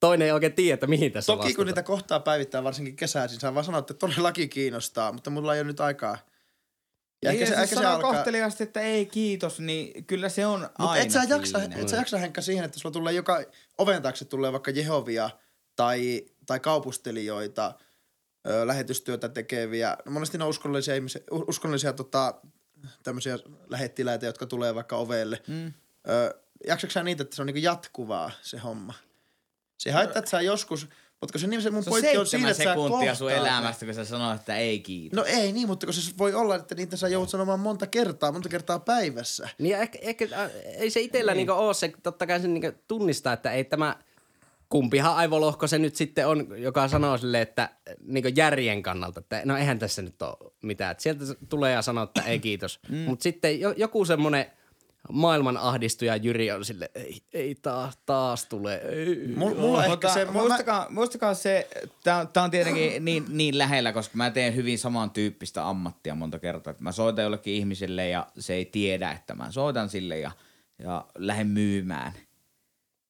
toinen 0.00 0.26
ei 0.26 0.32
oikein 0.32 0.52
tiedä, 0.52 0.74
että 0.74 0.86
mihin 0.86 1.12
tässä 1.12 1.26
Toki 1.26 1.38
kun 1.38 1.46
vastataan. 1.46 1.66
niitä 1.66 1.82
kohtaa 1.82 2.20
päivittää, 2.20 2.64
varsinkin 2.64 2.96
kesäisin, 2.96 3.40
saa 3.40 3.54
vaan 3.54 3.64
sanoa, 3.64 3.78
että 3.78 3.94
todellakin 3.94 4.48
kiinnostaa, 4.48 5.12
mutta 5.12 5.30
mulla 5.30 5.54
ei 5.54 5.60
ole 5.60 5.66
nyt 5.66 5.80
aikaa. 5.80 6.18
Ja 7.22 7.30
Niin, 7.30 7.42
ehkä 7.42 7.46
se, 7.46 7.60
jos 7.60 7.62
ehkä 7.62 7.76
se 7.76 7.86
alkaa... 7.86 8.12
kohteliaasti, 8.12 8.64
että 8.64 8.80
ei 8.80 9.06
kiitos, 9.06 9.60
niin 9.60 10.04
kyllä 10.04 10.28
se 10.28 10.46
on 10.46 10.60
Mutta 10.60 10.84
aina 10.84 11.04
et 11.04 11.10
sä 11.10 11.22
jaksa, 11.28 11.58
siinä. 11.58 11.76
et 11.76 11.88
sä 11.88 11.96
jaksa 11.96 12.18
Henkka 12.18 12.40
siihen, 12.42 12.64
että 12.64 12.78
sulla 12.78 12.92
tulee 12.92 13.12
joka 13.12 13.42
oven 13.78 14.02
taakse 14.02 14.24
tulee 14.24 14.52
vaikka 14.52 14.70
Jehovia 14.70 15.30
tai, 15.76 16.24
tai 16.46 16.60
kaupustelijoita, 16.60 17.74
ö, 18.46 18.66
lähetystyötä 18.66 19.28
tekeviä. 19.28 19.96
No 20.04 20.12
monesti 20.12 20.38
ne 20.38 20.44
on 20.44 20.50
uskollisia, 20.50 20.94
ihmisiä, 20.94 21.22
u- 21.32 21.44
uskollisia 21.48 21.92
tota, 21.92 22.34
tämmöisiä 23.02 23.38
lähettiläitä, 23.66 24.26
jotka 24.26 24.46
tulee 24.46 24.74
vaikka 24.74 24.96
ovelle. 24.96 25.42
Mm. 25.48 25.72
Ö, 26.08 26.40
jaksatko 26.66 26.92
sä 26.92 27.02
niitä, 27.02 27.22
että 27.22 27.36
se 27.36 27.42
on 27.42 27.46
niinku 27.46 27.60
jatkuvaa 27.60 28.30
se 28.42 28.58
homma? 28.58 28.94
Se 29.78 29.90
haittaa, 29.90 30.18
että 30.18 30.30
sä 30.30 30.40
joskus, 30.40 30.88
mutta 31.20 31.38
se, 31.38 31.46
niin 31.46 31.62
se 31.62 31.70
mun 31.70 31.84
Se 31.84 31.90
pointti 31.90 32.18
on 32.18 32.26
siinä, 32.26 32.50
että 32.50 32.64
sä 32.64 32.70
sekuntia 32.70 33.14
sun 33.14 33.32
elämästä, 33.32 33.84
kun 33.84 33.94
sä 33.94 34.04
sanoit, 34.04 34.40
että 34.40 34.56
ei 34.56 34.80
kiitos. 34.80 35.16
No 35.16 35.24
ei 35.24 35.52
niin, 35.52 35.68
mutta 35.68 35.86
kun 35.86 35.94
se 35.94 36.12
voi 36.18 36.34
olla, 36.34 36.56
että 36.56 36.74
niitä 36.74 36.96
sä 36.96 37.08
joudut 37.08 37.30
sanomaan 37.30 37.60
monta 37.60 37.86
kertaa, 37.86 38.32
monta 38.32 38.48
kertaa 38.48 38.78
päivässä. 38.78 39.48
Niin 39.58 39.76
ehkä, 39.76 39.98
ehkä 40.02 40.28
äh, 40.32 40.50
ei 40.64 40.90
se 40.90 41.00
itsellä 41.00 41.32
niin. 41.32 41.36
niinku 41.36 41.52
ole 41.52 41.74
se, 41.74 41.92
totta 42.02 42.26
kai 42.26 42.40
se 42.40 42.48
niinku 42.48 42.78
tunnistaa, 42.88 43.32
että 43.32 43.52
ei 43.52 43.64
tämä, 43.64 43.96
kumpihan 44.68 45.14
aivolohko 45.14 45.66
se 45.66 45.78
nyt 45.78 45.96
sitten 45.96 46.26
on, 46.26 46.46
joka 46.56 46.88
sanoo 46.88 47.18
sille, 47.18 47.40
että 47.40 47.70
niinku 48.00 48.30
järjen 48.36 48.82
kannalta, 48.82 49.20
että 49.20 49.42
no 49.44 49.56
eihän 49.56 49.78
tässä 49.78 50.02
nyt 50.02 50.22
ole 50.22 50.52
mitään. 50.62 50.92
Et 50.92 51.00
sieltä 51.00 51.24
tulee 51.48 51.72
ja 51.72 51.82
sanoo, 51.82 52.04
että 52.04 52.22
ei 52.22 52.38
kiitos. 52.38 52.80
Mm. 52.88 52.96
Mutta 52.96 53.22
sitten 53.22 53.60
jo, 53.60 53.74
joku 53.76 54.04
semmoinen 54.04 54.46
maailman 55.12 55.56
ahdistuja 55.56 56.16
Jyri 56.16 56.50
on 56.50 56.64
sille, 56.64 56.90
ei, 56.94 57.22
ei 57.32 57.54
taas, 57.54 57.98
taas 58.06 58.46
tule. 58.46 58.74
Ei. 58.74 59.34
Mulla, 59.36 59.60
mulla 59.60 59.78
ehkä 59.78 59.90
Mutta 59.90 60.14
se... 60.14 60.24
Mä, 60.24 60.32
muistakaa, 60.32 60.86
muistakaa 60.90 61.34
se, 61.34 61.68
tää, 62.04 62.26
on- 62.44 62.50
tietenkin 62.50 63.04
niin, 63.04 63.24
niin 63.28 63.58
lähellä, 63.58 63.92
koska 63.92 64.16
mä 64.16 64.30
teen 64.30 64.54
hyvin 64.54 64.78
samantyyppistä 64.78 65.68
ammattia 65.68 66.14
monta 66.14 66.38
kertaa. 66.38 66.70
Että 66.70 66.82
mä 66.82 66.92
soitan 66.92 67.22
jollekin 67.22 67.54
ihmiselle 67.54 68.08
ja 68.08 68.26
se 68.38 68.54
ei 68.54 68.64
tiedä, 68.64 69.10
että 69.10 69.34
mä 69.34 69.50
soitan 69.50 69.88
sille 69.88 70.18
ja, 70.18 70.30
ja 70.78 71.06
lähden 71.18 71.46
myymään 71.46 72.12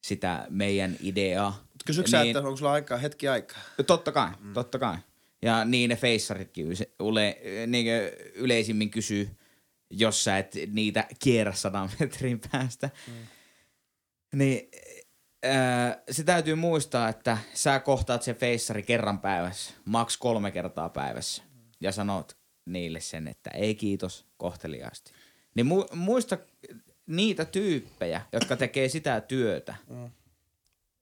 sitä 0.03 0.47
meidän 0.51 0.97
ideaa. 1.03 1.65
Kysyksä, 1.87 2.23
niin, 2.23 2.37
että 2.37 2.49
onko 2.49 2.57
sulla 2.57 2.73
aikaa, 2.73 2.99
hetki 2.99 3.29
aikaa? 3.29 3.59
Totta 3.87 4.13
kai, 4.13 4.31
mm. 4.41 4.53
totta 4.53 4.79
kai. 4.79 4.97
Ja 5.43 5.65
niin 5.65 5.91
ne 5.91 5.97
feissaritkin 5.97 6.67
yle, 7.01 7.39
niin 7.67 7.87
yleisimmin 8.35 8.91
kysyy, 8.91 9.31
jos 9.91 10.25
sä 10.25 10.39
et 10.39 10.55
niitä 10.73 11.07
kierrä 11.19 11.53
sadan 11.53 11.91
metrin 12.01 12.41
päästä. 12.53 12.91
Mm. 13.07 13.13
Niin 14.39 14.71
äh, 15.47 15.97
se 16.11 16.25
täytyy 16.25 16.55
muistaa, 16.55 17.09
että 17.09 17.39
sä 17.55 17.81
kohtaat 17.81 18.23
sen 18.23 18.37
feissari 18.37 18.83
kerran 18.83 19.19
päivässä, 19.19 19.75
maks 19.85 20.17
kolme 20.17 20.51
kertaa 20.51 20.89
päivässä. 20.89 21.43
Ja 21.81 21.93
sanot 21.93 22.37
niille 22.67 23.01
sen, 23.01 23.29
että 23.29 23.51
ei 23.51 23.75
kiitos, 23.75 24.27
kohteliaasti. 24.37 25.13
Niin 25.55 25.67
mu- 25.67 25.97
muista 25.97 26.39
niitä 27.09 27.45
tyyppejä, 27.45 28.21
jotka 28.33 28.57
tekee 28.57 28.89
sitä 28.89 29.21
työtä, 29.21 29.75
Mm. 29.89 30.11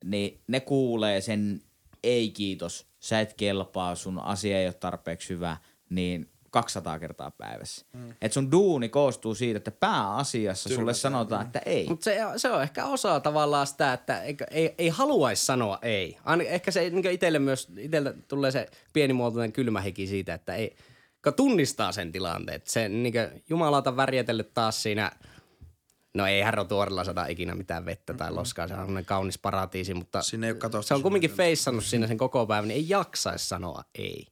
niin 0.05 0.41
ne 0.47 0.61
kuulee 0.61 1.21
sen 1.21 1.63
ei 2.03 2.31
kiitos, 2.31 2.87
sä 3.01 3.21
et 3.21 3.35
kelpaa, 3.35 3.95
sun 3.95 4.19
asia 4.19 4.61
ei 4.61 4.67
ole 4.67 4.75
tarpeeksi 4.75 5.29
hyvä, 5.29 5.57
niin 5.91 6.31
200 6.51 6.99
kertaa 6.99 7.31
päivässä. 7.31 7.87
Mm. 7.93 8.15
Et 8.23 8.33
sun 8.33 8.53
duuni 8.53 8.89
koostuu 8.89 9.35
siitä, 9.35 9.57
että 9.57 9.71
pääasiassa 9.71 10.69
sulle 10.69 10.95
sanotaan, 10.95 11.47
että 11.47 11.59
ei. 11.67 11.87
Mutta 11.89 12.05
se, 12.05 12.19
se 12.37 12.51
on 12.51 12.63
ehkä 12.63 12.85
osa 12.85 13.21
tavallaan 13.21 13.67
sitä, 13.67 13.93
että 13.93 14.23
ei, 14.23 14.37
ei, 14.51 14.75
ei 14.79 14.89
haluaisi 14.89 15.45
sanoa 15.47 15.79
ei. 15.83 16.19
Aina, 16.25 16.43
ehkä 16.45 16.71
se 16.71 16.91
niin 16.91 17.11
itselle 17.11 17.39
myös, 17.39 17.69
itselle 17.79 18.15
tulee 18.29 18.51
se 18.51 18.69
pienimuotoinen 18.93 19.53
kylmähiki 19.53 20.07
siitä, 20.07 20.35
että 20.35 20.55
ei, 20.55 20.77
tunnistaa 21.37 21.93
sen 21.93 22.13
tilanteen. 22.13 22.57
Että 22.57 22.71
se 22.71 22.89
niin 22.89 23.15
jumalauta 23.49 23.97
värjätellyt 23.97 24.55
taas 24.55 24.83
siinä, 24.83 25.13
no 26.17 26.27
ei 26.27 26.41
Härro 26.41 26.65
Tuorella 26.65 27.05
saada 27.05 27.27
ikinä 27.27 27.55
mitään 27.55 27.85
vettä 27.85 28.15
tai 28.15 28.33
loskaa, 28.33 28.69
se 28.69 28.75
on 28.75 28.81
semmoinen 28.81 29.05
kaunis 29.05 29.39
paratiisi, 29.39 29.95
mutta 29.95 30.23
Sinne 30.23 30.47
ei 30.47 30.53
ole 30.53 30.83
se 30.83 30.95
on 30.95 31.03
kumminkin 31.03 31.31
feissannut 31.31 31.85
siinä 31.85 32.07
sen 32.07 32.19
koko 32.19 32.47
päivän, 32.47 32.69
niin 32.69 32.77
ei 32.77 32.89
jaksaisi 32.89 33.49
sanoa 33.49 33.83
ei. 33.95 34.27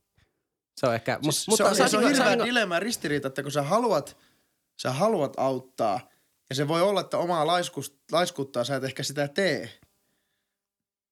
Se 0.80 0.86
on 0.86 0.94
ehkä, 0.94 1.18
Siis 1.22 1.48
mut, 1.48 1.56
se, 1.56 1.64
on, 1.64 1.76
se 1.76 1.82
on 1.82 1.88
saisinko- 1.88 2.08
hirveä 2.08 2.24
saisinko- 2.24 2.44
dilemma 2.44 2.80
ristiriita, 2.80 3.28
että 3.28 3.42
kun 3.42 3.52
sä 3.52 3.62
haluat, 3.62 4.16
sä 4.82 4.92
haluat 4.92 5.34
auttaa, 5.36 6.00
ja 6.50 6.54
se 6.54 6.68
voi 6.68 6.82
olla, 6.82 7.00
että 7.00 7.18
omaa 7.18 7.46
laiskus, 7.46 7.98
laiskuuttaa 8.12 8.64
sä 8.64 8.76
et 8.76 8.84
ehkä 8.84 9.02
sitä 9.02 9.28
tee. 9.28 9.78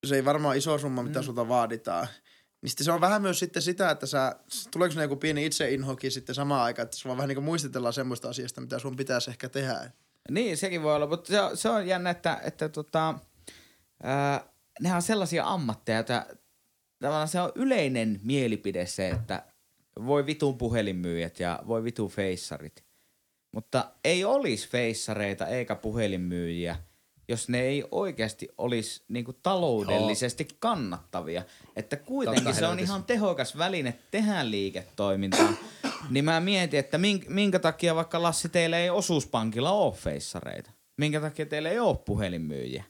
Se 0.06 0.14
ei 0.14 0.24
varmaan 0.24 0.56
iso 0.56 0.78
summa, 0.78 1.02
mitä 1.02 1.18
mm. 1.20 1.24
sulta 1.24 1.48
vaaditaan. 1.48 2.08
Niin 2.62 2.70
sitten 2.70 2.84
se 2.84 2.92
on 2.92 3.00
vähän 3.00 3.22
myös 3.22 3.38
sitten 3.38 3.62
sitä, 3.62 3.90
että 3.90 4.06
sä, 4.06 4.36
tuleeko 4.70 4.92
sinne 4.92 5.04
joku 5.04 5.16
pieni 5.16 5.46
itseinhoki 5.46 6.10
sitten 6.10 6.34
samaan 6.34 6.62
aikaan, 6.62 6.84
että 6.84 6.96
sua 6.96 7.16
vähän 7.16 7.28
niin 7.28 7.36
kuin 7.36 7.44
muistutellaan 7.44 7.94
semmoista 7.94 8.28
asiasta, 8.28 8.60
mitä 8.60 8.78
sun 8.78 8.96
pitäisi 8.96 9.30
ehkä 9.30 9.48
tehdä. 9.48 9.90
Niin, 10.30 10.56
sekin 10.56 10.82
voi 10.82 10.94
olla, 10.94 11.06
mutta 11.06 11.28
se, 11.28 11.40
on- 11.40 11.56
se 11.56 11.68
on 11.68 11.86
jännä, 11.86 12.10
että, 12.10 12.40
että 12.44 12.68
tota, 12.68 13.14
ää, 14.02 14.44
nehän 14.80 14.96
on 14.96 15.02
sellaisia 15.02 15.44
ammatteja, 15.46 15.98
että 15.98 16.26
tavallaan 16.98 17.28
se 17.28 17.40
on 17.40 17.52
yleinen 17.54 18.20
mielipide 18.22 18.86
se, 18.86 19.08
että 19.08 19.42
voi 20.06 20.26
vitun 20.26 20.58
puhelinmyyjät 20.58 21.40
ja 21.40 21.58
voi 21.66 21.84
vitun 21.84 22.10
feissarit. 22.10 22.84
Mutta 23.52 23.90
ei 24.04 24.24
olisi 24.24 24.68
feissareita 24.68 25.46
eikä 25.46 25.74
puhelinmyyjiä, 25.74 26.76
jos 27.28 27.48
ne 27.48 27.60
ei 27.60 27.84
oikeasti 27.90 28.48
olisi 28.58 29.04
niinku 29.08 29.32
taloudellisesti 29.32 30.46
Joo. 30.50 30.56
kannattavia. 30.60 31.42
Että 31.76 31.96
kuitenkin 31.96 32.44
Totta 32.44 32.58
se 32.58 32.66
on 32.66 32.78
ihan 32.78 33.04
tehokas 33.04 33.58
väline 33.58 33.98
tehdä 34.10 34.50
liiketoimintaa. 34.50 35.52
Niin 36.10 36.24
mä 36.24 36.40
mietin, 36.40 36.80
että 36.80 36.98
minkä, 36.98 37.30
minkä 37.30 37.58
takia 37.58 37.94
vaikka 37.94 38.22
Lassi 38.22 38.48
teillä 38.48 38.78
ei 38.78 38.90
osuuspankilla 38.90 39.70
ole 39.72 39.92
feissareita. 39.92 40.70
Minkä 40.96 41.20
takia 41.20 41.46
teillä 41.46 41.70
ei 41.70 41.78
ole 41.78 41.96
puhelinmyyjiä. 41.96 42.84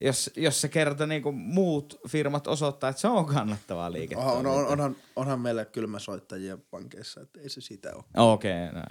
Jos, 0.00 0.30
jos 0.36 0.60
se 0.60 0.68
kerta 0.68 1.06
niinku 1.06 1.32
muut 1.32 2.00
firmat 2.08 2.46
osoittaa, 2.46 2.90
että 2.90 3.00
se 3.00 3.08
on 3.08 3.26
kannattavaa 3.26 3.86
On, 3.86 3.92
liiketoimintaa. 3.92 4.52
on, 4.52 4.66
onhan, 4.66 4.96
onhan 5.16 5.40
meillä 5.40 5.64
kylmäsoittajia 5.64 6.58
pankeissa, 6.70 7.20
että 7.20 7.40
ei 7.40 7.48
se 7.48 7.60
siitä 7.60 7.92
ole. 7.94 8.04
Okei. 8.16 8.68
Okay, 8.68 8.74
no, 8.74 8.82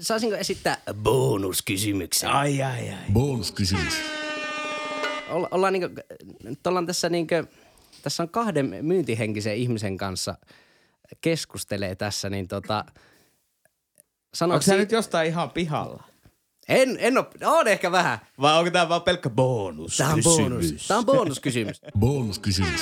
Saisinko 0.00 0.36
esittää 0.36 0.78
bonuskysymyksen? 0.94 2.30
ai, 2.30 2.62
ai, 2.62 2.90
ai. 2.90 2.96
Bonuskysymys. 3.12 3.94
Olla, 5.30 5.48
ollaan 5.50 5.72
niinku, 5.72 6.02
nyt 6.44 6.66
ollaan 6.66 6.86
tässä 6.86 7.08
niinku, 7.08 7.34
tässä 8.02 8.22
on 8.22 8.28
kahden 8.28 8.78
myyntihenkisen 8.82 9.56
ihmisen 9.56 9.96
kanssa 9.96 10.34
keskustelee 11.20 11.94
tässä, 11.94 12.30
niin 12.30 12.48
tota, 12.48 12.84
sano 14.34 14.54
Onko 14.54 14.62
sä 14.62 14.76
nyt 14.76 14.92
jostain 14.92 15.28
ihan 15.28 15.50
pihalla? 15.50 16.04
En, 16.68 16.96
en 17.00 17.18
ole, 17.18 17.26
on 17.44 17.68
ehkä 17.68 17.92
vähän. 17.92 18.18
Vai 18.40 18.58
onko 18.58 18.70
tää 18.70 18.88
vaan 18.88 19.02
pelkkä 19.02 19.30
bonus? 19.30 19.96
Tämä 19.96 20.12
on 20.12 20.20
bonus. 20.24 20.86
Tämä 20.88 20.98
on 20.98 21.06
bonuskysymys. 21.06 21.80
Bonuskysymys. 21.98 22.80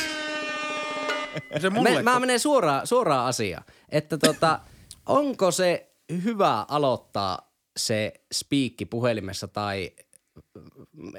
Se 1.61 1.71
mulle, 1.71 1.91
Me, 1.91 2.03
mä 2.03 2.21
menen 2.21 2.41
suoraan, 2.41 2.87
suoraan 2.87 3.27
asiaan. 3.27 3.65
Että 3.89 4.19
tota, 4.19 4.61
onko 5.07 5.51
se 5.51 5.93
hyvä 6.25 6.67
aloittaa 6.69 7.53
se 7.77 8.13
spiikki 8.33 8.85
puhelimessa 8.85 9.49
tai 9.49 9.91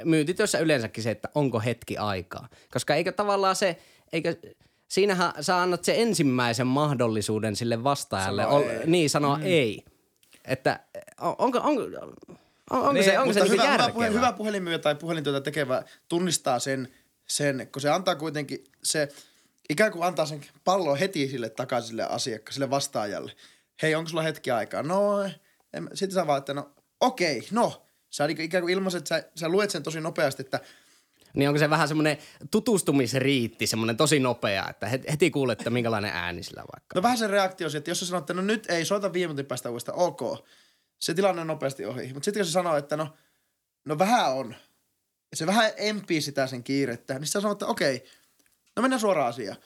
myyntityössä 0.03 0.59
yleensäkin 0.59 1.03
se, 1.03 1.11
että 1.11 1.29
onko 1.35 1.59
hetki 1.59 1.97
aikaa. 1.97 2.47
Koska 2.73 2.95
eikö 2.95 3.11
tavallaan 3.11 3.55
se, 3.55 3.77
eikö, 4.13 4.35
siinähän 4.93 5.33
sä 5.41 5.61
annat 5.61 5.83
se 5.83 6.01
ensimmäisen 6.01 6.67
mahdollisuuden 6.67 7.55
sille 7.55 7.83
vastaajalle. 7.83 8.43
Sanoa 8.43 8.59
ei. 8.61 8.87
Niin, 8.87 9.09
sanoa 9.09 9.37
mm. 9.37 9.43
ei. 9.45 9.85
Että 10.45 10.79
on- 11.21 11.35
onko, 11.37 11.59
onko, 11.63 11.81
on, 11.81 12.13
onko 12.69 12.93
Niin, 12.93 13.03
se, 13.03 13.19
onko 13.19 13.33
se 13.33 13.39
niinku 13.39 13.53
hyvä, 13.53 13.63
hyvä, 13.63 13.71
järkevää? 13.73 13.93
puhe, 13.93 14.13
hyvä 14.13 14.31
puhelinmyyjä 14.31 14.79
tai 14.79 14.95
puhelintyötä 14.95 15.41
tekevä 15.41 15.83
tunnistaa 16.09 16.59
sen, 16.59 16.93
sen, 17.27 17.69
kun 17.73 17.81
se 17.81 17.89
antaa 17.89 18.15
kuitenkin 18.15 18.63
se, 18.83 19.09
ikään 19.69 19.91
kuin 19.91 20.03
antaa 20.03 20.25
sen 20.25 20.45
pallon 20.63 20.97
heti 20.97 21.27
sille 21.27 21.49
takaisin 21.49 21.87
sille 21.87 22.03
asiakkaalle, 22.03 22.53
sille 22.53 22.69
vastaajalle. 22.69 23.31
Hei, 23.81 23.95
onko 23.95 24.09
sulla 24.09 24.23
hetki 24.23 24.51
aikaa? 24.51 24.83
No, 24.83 25.23
en, 25.73 25.89
sitten 25.93 26.15
sä 26.15 26.27
vaan, 26.27 26.39
että 26.39 26.53
no, 26.53 26.71
okei, 26.99 27.47
no. 27.51 27.85
Sä 28.09 28.25
ikään 28.25 28.61
kuin 28.61 28.73
ilmaiset, 28.73 29.07
sä, 29.07 29.23
sä 29.35 29.49
luet 29.49 29.69
sen 29.69 29.83
tosi 29.83 30.01
nopeasti, 30.01 30.41
että 30.41 30.59
Niin 31.33 31.49
onko 31.49 31.59
se 31.59 31.69
vähän 31.69 31.87
semmoinen 31.87 32.17
tutustumisriitti, 32.51 33.67
semmoinen 33.67 33.97
tosi 33.97 34.19
nopea, 34.19 34.69
että 34.69 34.87
het- 34.87 35.11
heti 35.11 35.31
kuulet, 35.31 35.59
että 35.59 35.69
minkälainen 35.69 36.11
ääni 36.13 36.43
sillä 36.43 36.61
vaikka. 36.61 36.95
No 36.95 37.03
vähän 37.03 37.17
se 37.17 37.27
reaktio 37.27 37.67
että 37.77 37.91
jos 37.91 37.99
sä 37.99 38.05
sanot, 38.05 38.21
että 38.21 38.33
no 38.33 38.41
nyt 38.41 38.69
ei, 38.69 38.85
soita 38.85 39.13
viime 39.13 39.27
minuutin 39.27 39.45
päästä 39.45 39.69
uudestaan, 39.69 39.97
ok. 39.97 40.47
Se 40.99 41.13
tilanne 41.13 41.41
on 41.41 41.47
nopeasti 41.47 41.85
ohi. 41.85 42.13
Mutta 42.13 42.25
sitten 42.25 42.41
kun 42.41 42.45
se 42.45 42.51
sanoo, 42.51 42.77
että 42.77 42.97
no, 42.97 43.13
no 43.85 43.99
vähän 43.99 44.33
on, 44.33 44.55
ja 45.31 45.37
se 45.37 45.45
vähän 45.45 45.71
empii 45.77 46.21
sitä 46.21 46.47
sen 46.47 46.63
kiirettä, 46.63 47.19
niin 47.19 47.27
sä 47.27 47.41
sanoo, 47.41 47.51
että 47.51 47.65
okei, 47.65 48.03
no 48.75 48.81
mennään 48.81 48.99
suoraan 48.99 49.29
asiaan. 49.29 49.57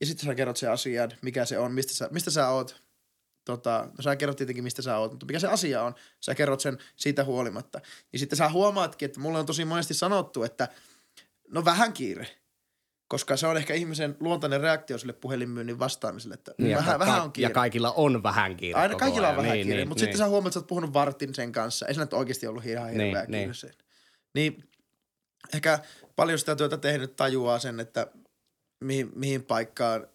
Ja 0.00 0.06
sitten 0.06 0.26
sä 0.26 0.34
kerrot 0.34 0.56
sen 0.56 0.70
asian, 0.70 1.10
mikä 1.22 1.44
se 1.44 1.58
on, 1.58 1.72
mistä 1.72 1.92
sä, 1.92 2.08
mistä 2.12 2.30
sä 2.30 2.48
oot. 2.48 2.82
Tota, 3.44 3.88
no 3.98 4.02
sä 4.02 4.16
kerrot 4.16 4.36
tietenkin, 4.36 4.64
mistä 4.64 4.82
sä 4.82 4.98
oot, 4.98 5.10
mutta 5.10 5.26
mikä 5.26 5.38
se 5.38 5.48
asia 5.48 5.82
on, 5.82 5.94
sä 6.20 6.34
kerrot 6.34 6.60
sen 6.60 6.78
siitä 6.96 7.24
huolimatta. 7.24 7.80
Ja 8.12 8.18
sitten 8.18 8.36
sä 8.36 8.48
huomaatkin, 8.48 9.06
että 9.06 9.20
mulle 9.20 9.38
on 9.38 9.46
tosi 9.46 9.64
monesti 9.64 9.94
sanottu, 9.94 10.42
että 10.42 10.68
no 11.52 11.64
vähän 11.64 11.92
kiire. 11.92 12.26
Koska 13.08 13.36
se 13.36 13.46
on 13.46 13.56
ehkä 13.56 13.74
ihmisen 13.74 14.16
luontainen 14.20 14.60
reaktio 14.60 14.98
sille 14.98 15.12
puhelinmyynnin 15.12 15.78
vastaamiselle, 15.78 16.34
että 16.34 16.54
Niin, 16.58 16.76
vähän, 16.76 16.92
ka- 16.92 16.98
vähän 16.98 17.22
on 17.22 17.32
kiire. 17.32 17.50
Ja 17.50 17.54
kaikilla 17.54 17.92
on 17.92 18.22
vähän 18.22 18.56
kiire 18.56 18.78
Aina 18.78 18.94
kaikilla 18.94 19.28
on 19.28 19.34
ajan. 19.34 19.42
vähän 19.44 19.56
niin, 19.56 19.66
kiire, 19.66 19.78
niin, 19.78 19.88
mutta 19.88 20.04
niin. 20.04 20.12
sitten 20.12 20.18
sä 20.26 20.28
huomaat, 20.28 20.46
että 20.46 20.54
sä 20.54 20.60
oot 20.60 20.66
puhunut 20.66 20.92
vartin 20.92 21.34
sen 21.34 21.52
kanssa. 21.52 21.86
Ei 21.86 21.94
se 21.94 22.00
nyt 22.00 22.12
oikeasti 22.12 22.46
ollut 22.46 22.66
ihan 22.66 22.90
hirveä 22.90 23.24
Niin, 23.28 23.50
kiire 23.52 23.72
niin. 24.34 24.54
Niin 24.54 24.70
ehkä 25.54 25.78
paljon 26.16 26.38
sitä 26.38 26.56
työtä 26.56 26.76
tehnyt 26.76 27.16
tajuaa 27.16 27.58
sen, 27.58 27.80
että 27.80 28.06
mihin, 28.84 29.10
mihin 29.14 29.42
paikkaan 29.42 30.06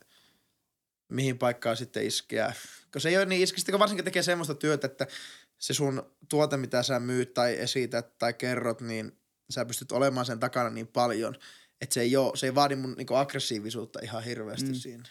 mihin 1.09 1.37
paikkaan 1.37 1.77
sitten 1.77 2.05
iskeä. 2.05 2.53
Koska 2.83 2.99
se 2.99 3.09
ei 3.09 3.17
ole 3.17 3.25
niin 3.25 3.41
iskistä, 3.43 3.71
kun 3.71 3.79
varsinkin 3.79 4.05
tekee 4.05 4.23
semmoista 4.23 4.55
työtä, 4.55 4.87
että 4.87 5.07
se 5.57 5.73
sun 5.73 6.11
tuote, 6.29 6.57
mitä 6.57 6.83
sä 6.83 6.99
myyt 6.99 7.33
tai 7.33 7.59
esität 7.59 8.17
tai 8.17 8.33
kerrot, 8.33 8.81
niin 8.81 9.17
sä 9.49 9.65
pystyt 9.65 9.91
olemaan 9.91 10.25
sen 10.25 10.39
takana 10.39 10.69
niin 10.69 10.87
paljon, 10.87 11.35
että 11.81 11.93
se 11.93 12.01
ei, 12.01 12.17
ole, 12.17 12.37
se 12.37 12.45
ei 12.47 12.55
vaadi 12.55 12.75
mun 12.75 12.93
niinku 12.97 13.15
aggressiivisuutta 13.15 13.99
ihan 14.03 14.23
hirveästi 14.23 14.69
mm. 14.69 14.75
siinä. 14.75 15.03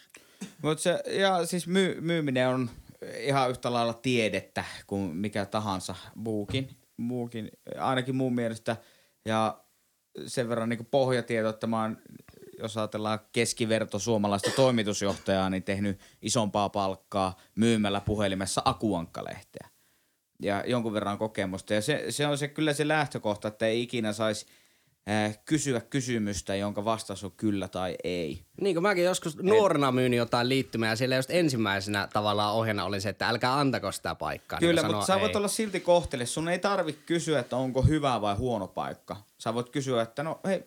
Mutta 0.61 0.83
se, 0.83 1.03
ja 1.07 1.45
siis 1.45 1.67
myy, 1.67 2.01
myyminen 2.01 2.47
on 2.47 2.69
ihan 3.19 3.49
yhtä 3.49 3.73
lailla 3.73 3.93
tiedettä 3.93 4.63
kuin 4.87 5.15
mikä 5.15 5.45
tahansa 5.45 5.95
muukin, 6.15 6.77
muukin 6.97 7.51
ainakin 7.79 8.15
mun 8.15 8.35
mielestä. 8.35 8.77
Ja 9.25 9.61
sen 10.27 10.49
verran 10.49 10.69
niin 10.69 10.85
pohjatieto, 10.85 11.49
että 11.49 11.67
mä 11.67 11.81
oon, 11.81 11.97
jos 12.59 12.77
ajatellaan 12.77 13.19
keskiverto 13.31 13.99
suomalaista 13.99 14.51
toimitusjohtajaa, 14.55 15.49
niin 15.49 15.63
tehnyt 15.63 15.99
isompaa 16.21 16.69
palkkaa 16.69 17.35
myymällä 17.55 18.01
puhelimessa 18.01 18.61
akuankkalehteä. 18.65 19.69
Ja 20.41 20.63
jonkun 20.67 20.93
verran 20.93 21.17
kokemusta. 21.17 21.73
Ja 21.73 21.81
se, 21.81 22.05
se 22.09 22.27
on 22.27 22.37
se, 22.37 22.47
kyllä 22.47 22.73
se 22.73 22.87
lähtökohta, 22.87 23.47
että 23.47 23.65
ei 23.65 23.81
ikinä 23.81 24.13
saisi 24.13 24.45
äh, 25.09 25.39
kysyä 25.45 25.81
kysymystä, 25.81 26.55
jonka 26.55 26.85
vastaus 26.85 27.23
on 27.23 27.31
kyllä 27.31 27.67
tai 27.67 27.95
ei. 28.03 28.45
Niin 28.61 28.75
kuin 28.75 28.83
mäkin 28.83 29.03
joskus 29.03 29.37
nuorena 29.37 29.91
myin 29.91 30.13
jotain 30.13 30.49
liittymää 30.49 30.89
ja 30.89 30.95
siellä 30.95 31.15
just 31.15 31.29
ensimmäisenä 31.31 32.07
tavallaan 32.13 32.53
ohjana 32.53 32.85
oli 32.85 33.01
se, 33.01 33.09
että 33.09 33.29
älkää 33.29 33.59
antako 33.59 33.91
sitä 33.91 34.15
paikkaa. 34.15 34.59
Kyllä, 34.59 34.81
niin 34.81 34.91
mutta 34.91 35.05
sä 35.05 35.19
voit 35.19 35.31
ei. 35.31 35.37
olla 35.37 35.47
silti 35.47 35.79
kohtele. 35.79 36.25
Sun 36.25 36.47
ei 36.49 36.59
tarvi 36.59 36.93
kysyä, 36.93 37.39
että 37.39 37.55
onko 37.55 37.81
hyvä 37.81 38.21
vai 38.21 38.35
huono 38.35 38.67
paikka. 38.67 39.17
Sä 39.37 39.53
voit 39.53 39.69
kysyä, 39.69 40.01
että 40.01 40.23
no 40.23 40.39
hei, 40.45 40.63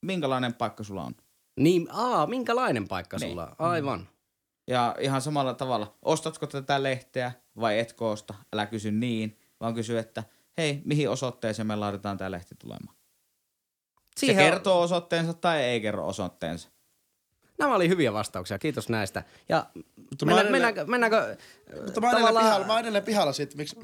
minkälainen 0.00 0.54
paikka 0.54 0.84
sulla 0.84 1.02
on? 1.04 1.14
Niin, 1.60 1.88
aa, 1.90 2.26
minkälainen 2.26 2.88
paikka 2.88 3.16
Niin. 3.16 3.30
sulla 3.30 3.46
on? 3.46 3.54
Aivan. 3.58 4.08
Ja 4.66 4.96
ihan 5.00 5.22
samalla 5.22 5.54
tavalla, 5.54 5.94
ostatko 6.02 6.46
tätä 6.46 6.82
lehteä 6.82 7.32
vai 7.60 7.78
etkö 7.78 8.06
osta? 8.08 8.34
Älä 8.52 8.66
kysy 8.66 8.90
niin, 8.90 9.38
vaan 9.60 9.74
kysy, 9.74 9.98
että 9.98 10.24
hei, 10.58 10.82
mihin 10.84 11.10
osoitteeseen 11.10 11.66
me 11.66 11.76
laitetaan 11.76 12.18
tämä 12.18 12.30
lehti 12.30 12.54
tulemaan. 12.58 12.96
Siihen 14.16 14.36
Se 14.44 14.50
kertoo 14.50 14.80
osoitteensa 14.80 15.34
tai 15.34 15.62
ei 15.62 15.80
kerro 15.80 16.06
osoitteensa. 16.06 16.68
Nämä 17.58 17.74
oli 17.74 17.88
hyviä 17.88 18.12
vastauksia, 18.12 18.58
kiitos 18.58 18.88
näistä. 18.88 19.22
Ja 19.48 19.66
Mutta 19.96 20.26
mä 20.26 20.34
mennä, 20.34 20.40
edelleen- 20.40 20.52
mennäänkö, 20.52 20.84
mennäänkö 20.84 21.36
Mutta 21.84 22.00
mä 22.00 22.10
edelleen 22.10 22.36
pihalla, 22.44 22.66
mä 22.66 22.80
edelleen 22.80 23.04
pihalla 23.04 23.32
siitä, 23.32 23.56
miksi, 23.56 23.76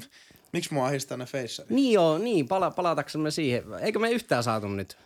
miksi 0.53 0.73
mua 0.73 0.85
ahistaa 0.85 1.17
ne 1.17 1.25
feissari. 1.25 1.75
Niin 1.75 1.93
joo, 1.93 2.17
niin, 2.17 2.47
pala, 2.47 2.71
palataksemme 2.71 3.31
siihen. 3.31 3.63
Eikö 3.81 3.99
me 3.99 4.11
yhtään 4.11 4.43
saatu 4.43 4.67
nyt 4.67 4.97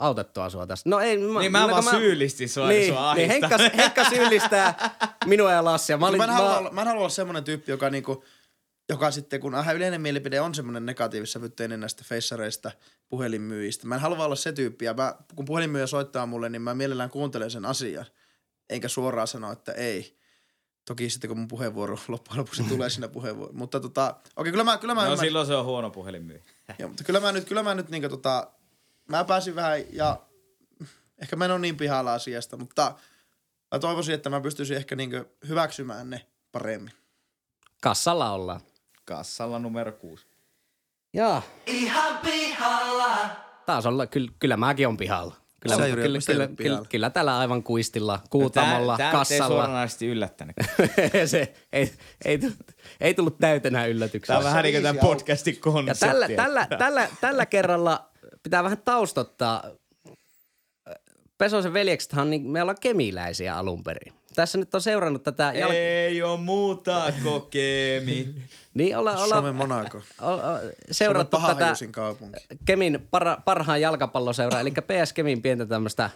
autettua 0.00 0.50
sua 0.50 0.66
tästä? 0.66 0.90
No 0.90 1.00
ei, 1.00 1.18
mä, 1.18 1.40
Niin 1.40 1.52
mä 1.52 1.60
no, 1.60 1.68
vaan 1.68 1.84
kun 1.84 1.92
syyllistin 1.92 2.48
sua, 2.48 2.68
niin, 2.68 2.80
niin, 2.80 2.92
sua 2.94 3.14
niin. 3.14 3.28
Henkka, 3.28 3.58
Henkka 3.76 4.10
syyllistää 4.10 4.90
minua 5.26 5.52
ja 5.52 5.64
Lassia. 5.64 5.98
Mä, 5.98 6.06
olin, 6.06 6.18
Mä 6.18 6.24
en, 6.24 6.30
halua, 6.30 6.50
mä, 6.50 6.58
olla, 6.58 6.70
mä 6.70 6.80
en 6.80 6.86
halua 6.86 7.00
olla 7.00 7.08
semmoinen 7.08 7.44
tyyppi, 7.44 7.72
joka 7.72 7.90
niinku, 7.90 8.24
joka 8.88 9.10
sitten, 9.10 9.40
kun 9.40 9.54
aha, 9.54 9.72
yleinen 9.72 10.00
mielipide 10.00 10.40
on 10.40 10.54
semmoinen 10.54 10.86
negatiivissävytteinen 10.86 11.80
näistä 11.80 12.04
feissareista, 12.06 12.70
puhelinmyyjistä. 13.08 13.86
Mä 13.86 13.94
en 13.94 14.00
halua 14.00 14.24
olla 14.24 14.36
se 14.36 14.52
tyyppi, 14.52 14.84
ja 14.84 14.94
mä, 14.94 15.14
kun 15.34 15.44
puhelinmyyjä 15.44 15.86
soittaa 15.86 16.26
mulle, 16.26 16.48
niin 16.48 16.62
mä 16.62 16.74
mielellään 16.74 17.10
kuuntelen 17.10 17.50
sen 17.50 17.64
asian, 17.64 18.06
enkä 18.70 18.88
suoraan 18.88 19.28
sano, 19.28 19.52
että 19.52 19.72
ei. 19.72 20.20
Toki 20.84 21.10
sitten, 21.10 21.28
kun 21.28 21.38
mun 21.38 21.48
puheenvuoro 21.48 21.98
loppujen 22.08 22.38
lopuksi 22.38 22.62
tulee 22.62 22.90
siinä 22.90 23.08
puheenvuoro. 23.08 23.52
Mutta 23.52 23.80
tota, 23.80 24.14
okei, 24.36 24.52
kyllä 24.52 24.64
mä, 24.64 24.78
kyllä 24.78 24.94
mä 24.94 25.00
No 25.00 25.06
ymmärrän. 25.06 25.26
silloin 25.26 25.46
se 25.46 25.54
on 25.54 25.64
huono 25.64 25.90
puhelinmyyjä. 25.90 26.42
Joo, 26.78 26.88
mutta 26.88 27.04
kyllä 27.04 27.20
mä 27.20 27.32
nyt, 27.32 27.44
kyllä 27.44 27.62
mä 27.62 27.74
nyt 27.74 27.88
niinku 27.90 28.08
tota, 28.08 28.50
mä 29.10 29.24
pääsin 29.24 29.54
vähän 29.54 29.80
ja 29.92 30.20
ehkä 31.22 31.36
mä 31.36 31.44
en 31.44 31.50
ole 31.50 31.58
niin 31.58 31.76
pihalla 31.76 32.14
asiasta, 32.14 32.56
mutta 32.56 32.94
mä 33.72 33.78
toivoisin, 33.78 34.14
että 34.14 34.30
mä 34.30 34.40
pystyisin 34.40 34.76
ehkä 34.76 34.96
niinku 34.96 35.16
hyväksymään 35.48 36.10
ne 36.10 36.26
paremmin. 36.52 36.92
kassalla 37.82 38.32
ollaan. 38.32 38.60
Kassalla 39.04 39.58
numero 39.58 39.92
kuusi. 39.92 40.26
Jaa, 41.14 41.42
Ihan 41.66 42.18
pihalla. 42.18 43.16
taas 43.66 43.86
olla, 43.86 44.06
kyllä, 44.06 44.32
kyllä 44.38 44.56
mäkin 44.56 44.88
on 44.88 44.96
pihalla. 44.96 45.34
Kyllä, 45.60 45.76
Sä, 45.76 45.82
kyllä, 45.82 45.96
kyllä, 46.02 46.18
kyllä, 46.26 46.48
pihalla? 46.56 46.86
kyllä, 46.88 47.10
täällä 47.10 47.38
aivan 47.38 47.62
kuistilla, 47.62 48.20
kuutamolla, 48.30 48.96
tää, 48.96 49.10
tää 49.10 49.10
ei 49.10 49.18
kassalla. 49.18 49.46
suoranaisesti 49.48 50.06
yllättänyt. 50.06 50.56
se 51.26 51.54
ei, 51.72 51.92
ei, 52.24 52.40
ei 53.00 53.14
tullut 53.14 53.38
täytenä 53.38 53.86
yllätyksenä. 53.86 54.34
Tää 54.34 54.38
on 54.38 54.44
vähän 54.50 54.62
niin 54.62 54.74
kuin 54.74 54.82
tämän 54.82 55.00
podcastin 55.00 55.54
Ja 55.54 55.60
konsepti. 55.60 56.00
tällä, 56.00 56.26
että- 56.26 56.36
tällä, 56.42 56.66
tällä, 56.78 57.08
tällä 57.20 57.46
kerralla 57.46 58.09
pitää 58.42 58.64
vähän 58.64 58.82
taustottaa. 58.84 59.64
Pesosen 61.38 61.72
veljeksethän, 61.72 62.30
niin 62.30 62.50
me 62.50 62.62
ollaan 62.62 62.76
kemiläisiä 62.80 63.56
alun 63.56 63.84
perin. 63.84 64.12
Tässä 64.34 64.58
nyt 64.58 64.74
on 64.74 64.80
seurannut 64.80 65.22
tätä... 65.22 65.52
Jal... 65.56 65.70
Ei 65.70 66.22
oo 66.22 66.36
muuta 66.36 67.12
kokemi. 67.24 68.28
Niin 68.74 68.96
olla, 68.96 69.12
olla, 69.12 69.34
Suomen 69.34 69.54
Monaco. 69.54 70.02
olla, 70.20 70.42
Suomen 70.42 70.74
seurattu 70.90 71.36
tätä 71.46 71.74
kaupunki. 71.90 72.40
Kemin 72.64 73.08
para, 73.10 73.36
parhaan 73.44 73.80
jalkapalloseura, 73.80 74.60
eli 74.60 74.70
PS 74.70 75.12
Kemin 75.12 75.42
pientä 75.42 75.66
tämmöistä 75.66 76.10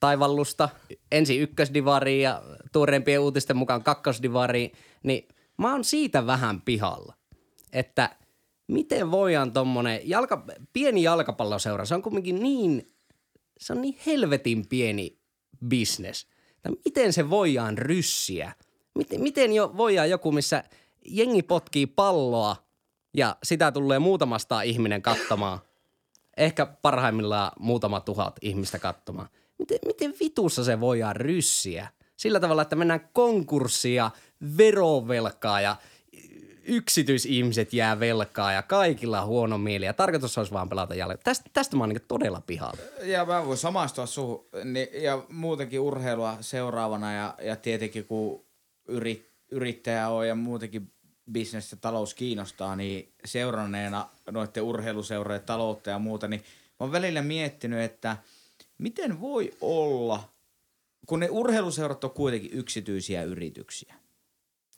taivallusta. 0.00 0.68
Ensin 1.12 1.40
ykkösdivariin 1.40 2.22
ja 2.22 2.42
tuoreimpien 2.72 3.20
uutisten 3.20 3.56
mukaan 3.56 3.82
kakkosdivariin. 3.82 4.72
Niin 5.02 5.28
mä 5.58 5.72
oon 5.72 5.84
siitä 5.84 6.26
vähän 6.26 6.60
pihalla, 6.60 7.14
että 7.72 8.10
miten 8.66 9.10
voidaan 9.10 9.52
tommonen 9.52 10.00
jalka, 10.04 10.44
pieni 10.72 11.02
jalkapalloseura, 11.02 11.84
se 11.84 11.94
on 11.94 12.02
kumminkin 12.02 12.42
niin, 12.42 12.94
se 13.58 13.72
on 13.72 13.82
niin 13.82 13.98
helvetin 14.06 14.68
pieni. 14.68 15.18
Että 16.56 16.70
miten 16.84 17.12
se 17.12 17.30
voidaan 17.30 17.78
ryssiä? 17.78 18.52
Miten, 18.94 19.20
miten 19.20 19.52
jo 19.52 19.72
voidaan 19.76 20.10
joku, 20.10 20.32
missä 20.32 20.64
jengi 21.04 21.42
potkii 21.42 21.86
palloa 21.86 22.56
ja 23.14 23.36
sitä 23.42 23.72
tulee 23.72 23.98
muutamasta 23.98 24.62
ihminen 24.62 25.02
katsomaan. 25.02 25.58
Ehkä 26.36 26.66
parhaimmillaan 26.66 27.52
muutama 27.58 28.00
tuhat 28.00 28.36
ihmistä 28.42 28.78
katsomaan. 28.78 29.28
Miten, 29.58 29.78
miten 29.86 30.14
vitussa 30.20 30.64
se 30.64 30.80
voidaan 30.80 31.16
ryssiä? 31.16 31.88
Sillä 32.16 32.40
tavalla, 32.40 32.62
että 32.62 32.76
mennään 32.76 33.10
konkurssia, 33.12 34.10
verovelkaa 34.56 35.60
ja 35.60 35.76
yksityisihmiset 36.64 37.72
jää 37.72 38.00
velkaa 38.00 38.52
ja 38.52 38.62
kaikilla 38.62 39.24
huono 39.24 39.58
mieli 39.58 39.84
ja 39.84 39.92
tarkoitus 39.92 40.38
olisi 40.38 40.52
vaan 40.52 40.68
pelata 40.68 40.94
jalkaa. 40.94 41.24
Tästä, 41.24 41.50
tästä 41.52 41.76
mä 41.76 41.82
oon 41.82 41.88
niin 41.88 42.02
todella 42.08 42.42
pihalla. 42.46 42.78
Ja 43.02 43.24
mä 43.24 43.46
voin 43.46 43.58
samastua 43.58 44.06
suhun. 44.06 44.46
Niin, 44.64 44.88
ja 45.02 45.22
muutenkin 45.28 45.80
urheilua 45.80 46.36
seuraavana 46.40 47.12
ja, 47.12 47.34
ja 47.42 47.56
tietenkin 47.56 48.04
kun 48.04 48.44
yrit, 48.88 49.30
yrittäjä 49.50 50.08
on 50.08 50.28
ja 50.28 50.34
muutenkin 50.34 50.92
bisnes 51.32 51.72
ja 51.72 51.78
talous 51.80 52.14
kiinnostaa, 52.14 52.76
niin 52.76 53.12
seuranneena 53.24 54.08
noiden 54.30 54.62
urheiluseurojen 54.62 55.42
taloutta 55.42 55.90
ja 55.90 55.98
muuta, 55.98 56.28
niin 56.28 56.40
mä 56.40 56.76
oon 56.80 56.92
välillä 56.92 57.22
miettinyt, 57.22 57.80
että 57.80 58.16
miten 58.78 59.20
voi 59.20 59.52
olla, 59.60 60.28
kun 61.06 61.20
ne 61.20 61.28
urheiluseurat 61.30 62.04
on 62.04 62.10
kuitenkin 62.10 62.50
yksityisiä 62.52 63.22
yrityksiä. 63.22 64.01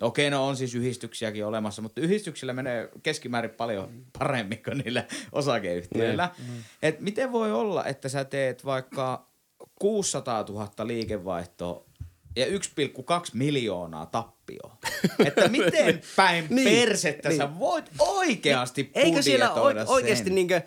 Okei, 0.03 0.31
no 0.31 0.47
on 0.49 0.57
siis 0.57 0.75
yhdistyksiäkin 0.75 1.47
olemassa, 1.47 1.83
mutta 1.83 2.01
yhdistyksillä 2.01 2.53
menee 2.53 2.89
keskimäärin 3.03 3.51
paljon 3.51 3.89
paremmin 4.19 4.63
kuin 4.65 4.79
niillä 4.79 5.05
osakeyhtiöillä. 5.33 6.31
Mm. 6.39 6.55
Et 6.83 7.01
miten 7.01 7.33
voi 7.33 7.53
olla, 7.53 7.85
että 7.85 8.09
sä 8.09 8.25
teet 8.25 8.65
vaikka 8.65 9.27
600 9.79 10.43
000 10.49 10.71
liikevaihtoa 10.87 11.85
ja 12.37 12.47
1,2 12.47 12.53
miljoonaa 13.33 14.07
tappioa. 14.07 14.77
Että 15.27 15.49
miten 15.49 16.01
päin 16.17 16.47
Niin, 16.51 16.69
persettä 16.87 17.29
niin. 17.29 17.39
sä 17.39 17.59
voit 17.59 17.91
oikeasti 17.99 18.91
Eikö 18.95 19.23
siellä 19.23 19.47
budjetoida 19.49 19.85
o- 19.85 19.93
oikeasti 19.93 20.31
niinkö 20.31 20.61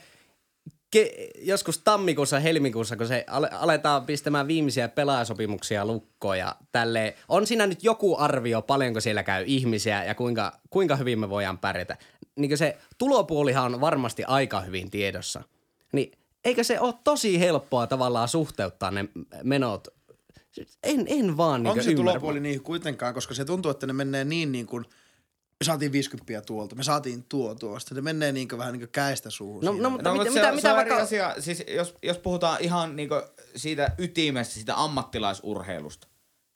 ke, 0.91 1.29
joskus 1.39 1.77
tammikuussa, 1.77 2.39
helmikuussa, 2.39 2.95
kun 2.95 3.07
se 3.07 3.25
ale, 3.27 3.49
aletaan 3.51 4.05
pistämään 4.05 4.47
viimeisiä 4.47 4.87
pelaajasopimuksia 4.87 5.85
lukkoon 5.85 6.37
ja 6.37 6.55
tälleen, 6.71 7.13
on 7.27 7.47
siinä 7.47 7.67
nyt 7.67 7.83
joku 7.83 8.15
arvio, 8.17 8.61
paljonko 8.61 9.01
siellä 9.01 9.23
käy 9.23 9.43
ihmisiä 9.47 10.03
ja 10.03 10.15
kuinka, 10.15 10.59
kuinka 10.69 10.95
hyvin 10.95 11.19
me 11.19 11.29
voidaan 11.29 11.57
pärjätä. 11.57 11.97
Niin 12.35 12.57
se 12.57 12.77
tulopuolihan 12.97 13.75
on 13.75 13.81
varmasti 13.81 14.23
aika 14.23 14.61
hyvin 14.61 14.91
tiedossa. 14.91 15.43
Niin 15.91 16.11
eikö 16.45 16.63
se 16.63 16.79
ole 16.79 16.93
tosi 17.03 17.39
helppoa 17.39 17.87
tavallaan 17.87 18.27
suhteuttaa 18.27 18.91
ne 18.91 19.05
menot? 19.43 19.87
En, 20.83 21.05
en 21.07 21.37
vaan 21.37 21.63
niin 21.63 21.71
Onko 21.71 21.83
se 21.83 21.91
ymmärrä. 21.91 22.11
tulopuoli 22.11 22.39
niin 22.39 22.61
kuitenkaan, 22.61 23.13
koska 23.13 23.33
se 23.33 23.45
tuntuu, 23.45 23.71
että 23.71 23.87
ne 23.87 23.93
menee 23.93 24.25
niin 24.25 24.51
niin 24.51 24.65
kuin, 24.65 24.85
me 25.59 25.65
saatiin 25.65 25.91
50 25.91 26.41
tuolta, 26.41 26.75
me 26.75 26.83
saatiin 26.83 27.23
tuo 27.23 27.55
tuosta. 27.55 27.95
Ne 27.95 28.01
menee 28.01 28.31
niin 28.31 28.47
kuin, 28.47 28.59
vähän 28.59 28.73
niin 28.73 28.81
kuin 28.81 28.91
käestä 28.91 29.29
suuhun. 29.29 29.65
No, 29.65 29.71
no, 29.71 29.89
mutta 29.89 30.09
No, 30.09 30.15
mitä, 30.15 30.23
mutta 30.25 30.33
mitä, 30.33 30.47
se, 30.49 30.55
mitä 30.55 30.61
se 30.61 30.69
on 30.69 30.75
vaikka... 30.75 30.95
asia. 30.97 31.35
Siis 31.39 31.63
jos, 31.67 31.95
jos 32.03 32.17
puhutaan 32.17 32.57
ihan 32.61 32.95
niinku 32.95 33.15
siitä 33.55 33.91
ytimestä, 33.97 34.53
siitä 34.53 34.83
ammattilaisurheilusta, 34.83 36.07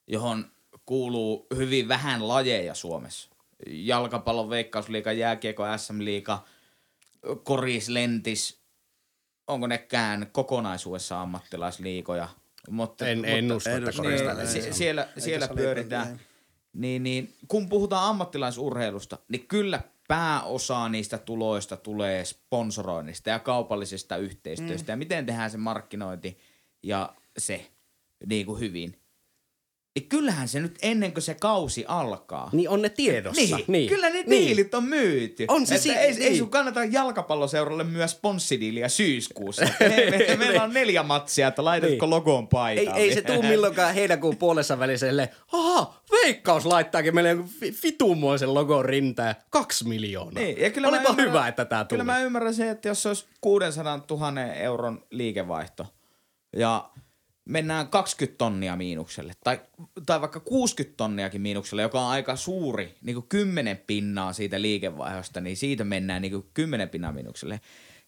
johon 0.06 0.50
kuuluu 0.86 1.46
hyvin 1.56 1.88
vähän 1.88 2.28
lajeja 2.28 2.74
Suomessa. 2.74 3.28
Jalkapallon, 3.66 4.50
veikkausliiga, 4.50 5.12
jääkiekko, 5.12 5.62
SM-liiga, 5.76 6.44
koris, 7.44 7.88
lentis. 7.88 8.62
Onko 9.46 9.66
nekään 9.66 10.26
kokonaisuudessa 10.32 11.20
ammattilaisliigoja? 11.20 12.28
Mutta, 12.70 13.06
En 13.06 13.24
ennusta, 13.24 13.70
En 13.70 13.88
että 13.88 14.02
niin, 14.02 14.74
siellä, 14.74 15.08
siellä 15.18 15.48
pyöritään. 15.48 16.08
ei. 16.08 16.31
Niin, 16.72 17.02
niin, 17.02 17.34
kun 17.48 17.68
puhutaan 17.68 18.08
ammattilaisurheilusta, 18.08 19.18
niin 19.28 19.46
kyllä 19.48 19.82
pääosa 20.08 20.88
niistä 20.88 21.18
tuloista 21.18 21.76
tulee 21.76 22.24
sponsoroinnista 22.24 23.30
ja 23.30 23.38
kaupallisesta 23.38 24.16
yhteistyöstä. 24.16 24.92
Mm. 24.92 24.92
Ja 24.92 24.96
miten 24.96 25.26
tehdään 25.26 25.50
se 25.50 25.58
markkinointi 25.58 26.38
ja 26.82 27.14
se 27.38 27.70
niin 28.26 28.46
kuin 28.46 28.60
hyvin. 28.60 29.01
Niin 29.98 30.08
kyllähän 30.08 30.48
se 30.48 30.60
nyt 30.60 30.78
ennen 30.82 31.12
kuin 31.12 31.22
se 31.22 31.34
kausi 31.34 31.84
alkaa. 31.88 32.48
Niin 32.52 32.68
on 32.68 32.82
ne 32.82 32.88
tiedossa. 32.88 33.40
Niin, 33.56 33.64
niin. 33.68 33.88
kyllä 33.88 34.10
ne 34.10 34.22
niin. 34.26 34.30
diilit 34.30 34.74
on 34.74 34.84
myyty. 34.84 35.44
On 35.48 35.66
se 35.66 35.78
si- 35.78 35.90
ei, 35.90 35.96
ei 35.96 36.14
niin. 36.18 36.38
sun 36.38 36.50
kannata 36.50 36.84
jalkapalloseuralle 36.84 37.84
myös 37.84 38.10
sponssidiiliä 38.10 38.88
syyskuussa. 38.88 39.64
me, 39.80 40.26
me, 40.28 40.36
meillä 40.36 40.62
on 40.62 40.72
neljä 40.72 41.02
matsia, 41.02 41.48
että 41.48 41.64
laitatko 41.64 42.04
Niin. 42.06 42.10
logoon 42.10 42.42
Ei, 42.44 42.48
paitaan. 42.50 42.96
ei 42.98 43.14
se 43.14 43.22
tuu 43.22 43.42
milloinkaan 43.52 43.94
heinäkuun 43.94 44.36
puolessa 44.36 44.78
välissä 44.78 45.06
silleen, 45.06 45.28
aha, 45.52 45.94
veikkaus 46.12 46.66
laittaakin 46.66 47.14
meille 47.14 47.28
jonkun 47.28 48.54
logon 48.54 48.84
rintaan 48.84 49.34
kaksi 49.50 49.88
miljoonaa. 49.88 50.42
Niin, 50.42 50.60
ja 50.60 50.70
kyllä 50.70 50.88
Olipa 50.88 51.02
ymmärrän- 51.08 51.28
hyvä, 51.28 51.48
että 51.48 51.64
tää 51.64 51.84
tuli. 51.84 51.98
Kyllä 51.98 52.12
mä 52.12 52.20
ymmärrän 52.20 52.54
se, 52.54 52.70
että 52.70 52.88
jos 52.88 53.02
se 53.02 53.08
olisi 53.08 53.26
600 53.40 54.04
000 54.10 54.42
euron 54.54 55.04
liikevaihto 55.10 55.86
ja 56.56 56.90
mennään 57.44 57.88
20 57.88 58.38
tonnia 58.38 58.76
miinukselle 58.76 59.32
tai, 59.44 59.60
tai 60.06 60.20
vaikka 60.20 60.40
60 60.40 60.96
tonniakin 60.96 61.40
miinukselle, 61.40 61.82
joka 61.82 62.00
on 62.00 62.10
aika 62.10 62.36
suuri, 62.36 62.94
niin 63.02 63.14
kuin 63.14 63.26
10 63.28 63.76
pinnaa 63.86 64.32
siitä 64.32 64.62
liikevaihdosta, 64.62 65.40
niin 65.40 65.56
siitä 65.56 65.84
mennään 65.84 66.22
niin 66.22 66.32
kuin 66.32 66.46
10 66.54 66.88
pinnaa 66.88 67.12
miinukselle, 67.12 67.60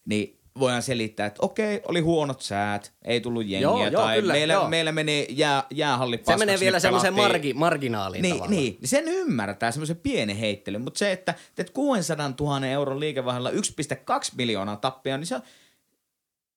niin 0.05 0.39
voidaan 0.59 0.81
selittää, 0.81 1.25
että 1.25 1.39
okei, 1.41 1.81
oli 1.87 1.99
huonot 1.99 2.41
säät, 2.41 2.93
ei 3.05 3.21
tullut 3.21 3.41
jengiä, 3.43 3.61
Joo, 3.61 3.87
joo, 3.87 4.01
tai 4.03 4.15
kyllä, 4.21 4.33
meillä, 4.33 4.53
joo. 4.53 4.69
meillä 4.69 4.91
menee 4.91 5.25
jää, 5.29 5.63
jäähalli 5.71 6.19
se 6.25 6.37
menee 6.37 6.59
vielä 6.59 6.75
niin 6.75 6.81
semmoiseen 6.81 7.13
pelattiin- 7.13 7.31
margi, 7.31 7.53
marginaaliin 7.53 8.21
niin, 8.21 8.35
tavallaan. 8.35 8.51
niin, 8.59 8.77
sen 8.83 9.07
ymmärtää 9.07 9.71
semmoisen 9.71 9.97
pienen 9.97 10.35
heittelyn, 10.35 10.81
mutta 10.81 10.97
se, 10.97 11.11
että 11.11 11.33
teet 11.55 11.69
600 11.69 12.33
000 12.39 12.67
euron 12.67 12.99
liikevaihdolla 12.99 13.51
1,2 13.51 13.55
miljoonaa 14.37 14.75
tappia, 14.75 15.17
niin 15.17 15.27
se 15.27 15.35
on, 15.35 15.41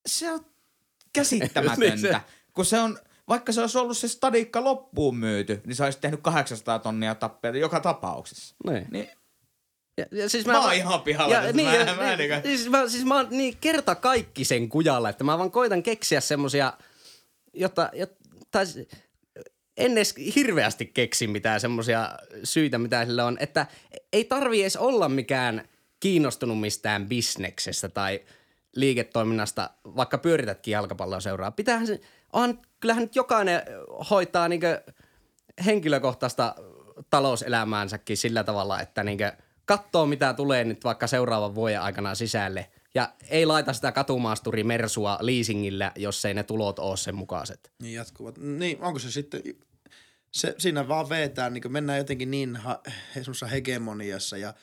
se 0.07 0.33
on 0.33 0.41
käsittämätöntä, 1.13 1.81
Niin 1.87 1.99
se- 1.99 2.21
kun 2.59 2.65
se 2.65 2.79
on, 2.81 2.99
vaikka 3.29 3.53
se 3.53 3.61
olisi 3.61 3.79
ollut 3.79 3.97
se 3.97 4.09
stadikka 4.09 4.65
loppuun 4.65 5.17
myyty, 5.17 5.61
niin 5.67 5.77
se 5.77 5.85
olisi 5.85 5.99
tehnyt 6.01 6.21
800 6.23 6.79
tonnia 6.79 7.15
tappia 7.15 7.57
joka 7.57 7.81
tapauksessa. 7.81 8.55
Niin. 8.71 8.87
Niin, 8.91 9.09
Ja, 9.99 10.05
ja 10.13 10.29
siis 10.29 10.47
Mä 10.47 10.61
oon 10.61 10.75
ihan 10.75 11.03
pihalla 11.03 11.35
tästä. 11.35 11.53
niin, 11.53 11.69
Mä- 11.69 11.75
ja, 11.77 11.95
mä 11.97 12.17
niin, 12.17 12.19
niinku- 12.19 12.49
siis, 12.49 12.69
mä, 12.71 12.89
siis 12.89 13.05
mä 13.05 13.15
oon 13.15 13.27
niin 13.31 13.57
kerta 13.61 13.95
kaikki 13.95 14.45
sen 14.45 14.69
kujalla, 14.69 15.09
että 15.09 15.25
mä 15.25 15.39
vaan 15.39 15.51
koitan 15.51 15.83
keksiä 15.83 16.21
semmosia, 16.21 16.73
jotta, 17.55 17.91
jotta 17.93 18.59
en 19.77 19.93
edes 19.93 20.15
hirveästi 20.37 20.87
keksi 20.87 21.27
mitään 21.27 21.61
semmosia 21.61 22.11
syitä, 22.45 22.79
mitä 22.79 23.05
sillä 23.07 23.25
on, 23.25 23.37
että 23.41 23.67
ei 24.13 24.25
tarvi 24.25 24.61
edes 24.63 24.77
olla 24.77 25.09
mikään 25.09 25.69
kiinnostunut 26.01 26.61
mistään 26.61 27.09
bisneksestä 27.09 27.89
tai 27.89 28.21
liiketoiminnasta, 28.77 29.71
vaikka 29.85 30.19
pyöritätkin 30.19 30.73
jalkapalloa 30.73 31.21
seuraa. 31.21 31.51
Pitäähän 31.51 31.87
se, 31.87 32.01
on, 32.33 32.59
kyllähän 32.81 33.03
nyt 33.03 33.17
jokainen 33.17 33.63
hoitaa 34.11 34.49
niinkö 34.49 34.83
henkilökohtaista 35.67 36.55
talouselämäänsäkin 37.11 38.17
sillä 38.17 38.45
tavalla, 38.45 38.81
että 38.81 39.05
niinkö 39.05 39.33
katsoo 39.65 40.07
mitä 40.07 40.35
tulee 40.35 40.65
nyt 40.65 40.85
vaikka 40.85 41.07
seuraavan 41.07 41.55
vuoden 41.55 41.81
aikana 41.81 42.15
sisälle 42.15 42.71
ja 42.95 43.13
ei 43.29 43.47
laita 43.47 43.73
sitä 43.73 43.93
katumaasturi 43.93 44.65
mersua 44.65 45.19
leasingillä, 45.21 45.93
jos 45.97 46.25
ei 46.25 46.35
ne 46.35 46.43
tulot 46.43 46.79
ole 46.79 46.97
sen 46.97 47.15
mukaiset. 47.15 47.73
Niin 47.83 47.95
jatkuvat. 47.95 48.39
Niin, 48.39 48.79
onko 48.83 48.99
se 48.99 49.11
sitten, 49.11 49.43
se, 50.31 50.55
siinä 50.59 50.89
vaan 50.89 51.09
vetään, 51.09 51.55
niin 51.55 51.73
mennään 51.73 51.99
jotenkin 51.99 52.31
niin 52.31 52.57
ha, 52.57 52.81
hegemoniassa 53.51 54.37
ja 54.37 54.55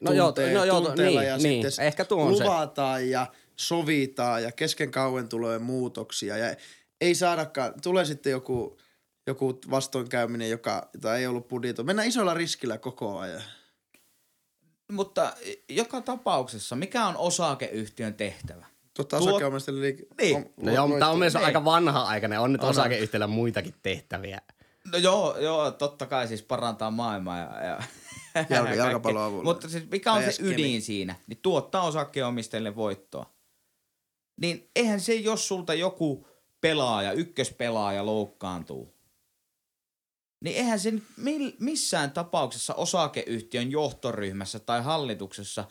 No 0.00 0.12
joo, 0.12 0.26
tuntee- 0.26 0.54
no 0.54 0.64
joo, 0.64 0.80
tunteella 0.80 1.20
niin, 1.20 1.28
ja 1.30 1.36
niin. 1.38 1.70
sitten 1.70 1.86
Ehkä 1.86 2.04
tuo 2.04 2.24
on 2.24 2.36
se. 2.36 2.44
luvataan 2.44 3.10
ja 3.10 3.26
sovitaan 3.56 4.42
ja 4.42 4.52
kesken 4.52 4.90
kauen 4.90 5.28
tulee 5.28 5.58
muutoksia 5.58 6.36
ja 6.36 6.56
ei 7.00 7.14
saadakaan, 7.14 7.72
tulee 7.82 8.04
sitten 8.04 8.30
joku, 8.30 8.78
joku 9.26 9.58
vastoinkäyminen, 9.70 10.50
joka, 10.50 10.88
jota 10.94 11.16
ei 11.16 11.26
ollut 11.26 11.48
budjeto. 11.48 11.84
Mennään 11.84 12.08
isolla 12.08 12.34
riskillä 12.34 12.78
koko 12.78 13.18
ajan. 13.18 13.42
mutta 14.92 15.32
joka 15.68 16.00
tapauksessa, 16.00 16.76
mikä 16.76 17.06
on 17.06 17.16
osakeyhtiön 17.16 18.14
tehtävä? 18.14 18.66
Totta 18.94 19.18
Tuo- 19.18 19.28
osakeomistajille 19.28 19.82
liike... 19.82 20.06
Niin. 20.20 20.52
No 20.62 20.72
joo, 20.72 20.86
mutta 20.86 20.98
tämä 20.98 21.10
on 21.10 21.18
myös 21.18 21.34
Niin. 21.34 21.44
aika 21.44 21.64
vanha-aikainen. 21.64 22.40
On 22.40 22.52
nyt 22.52 22.62
On, 22.62 22.70
osakeyhtiöllä 22.70 23.26
muitakin 23.26 23.74
tehtäviä. 23.82 24.40
No 24.92 24.98
joo, 24.98 25.38
joo, 25.38 25.70
totta 25.70 26.06
kai 26.06 26.28
siis 26.28 26.42
parantaa 26.42 26.90
maailmaa 26.90 27.38
ja, 27.38 27.50
ja 27.64 27.78
Jalka- 28.48 28.74
jalkapallon 28.74 29.22
avulla. 29.22 29.44
Mutta 29.44 29.68
siis 29.68 29.90
mikä 29.90 30.12
on 30.12 30.22
se 30.22 30.42
ydin 30.42 30.82
siinä? 30.82 31.14
Niin 31.26 31.38
tuottaa 31.42 31.82
osakkeenomistajille 31.82 32.76
voittoa. 32.76 33.32
Niin 34.40 34.70
eihän 34.76 35.00
se, 35.00 35.14
jos 35.14 35.48
sulta 35.48 35.74
joku 35.74 36.27
pelaaja, 36.60 37.12
ykköspelaaja 37.12 38.06
loukkaantuu, 38.06 38.94
niin 40.44 40.56
eihän 40.56 40.80
se 40.80 40.90
nyt 40.90 41.04
mil- 41.20 41.56
missään 41.60 42.10
tapauksessa 42.10 42.74
osakeyhtiön 42.74 43.70
johtoryhmässä 43.70 44.58
tai 44.58 44.82
hallituksessa 44.82 45.64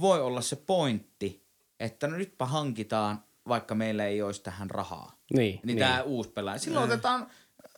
voi 0.00 0.20
olla 0.20 0.40
se 0.40 0.56
pointti, 0.56 1.46
että 1.80 2.06
no 2.06 2.16
nytpä 2.16 2.46
hankitaan, 2.46 3.24
vaikka 3.48 3.74
meillä 3.74 4.06
ei 4.06 4.22
olisi 4.22 4.42
tähän 4.42 4.70
rahaa 4.70 5.18
Niin, 5.32 5.54
niin, 5.54 5.60
niin. 5.64 5.78
tämä 5.78 6.02
uusi 6.02 6.30
pelaaja. 6.30 6.58
Silloin 6.58 6.84
otetaan 6.84 7.30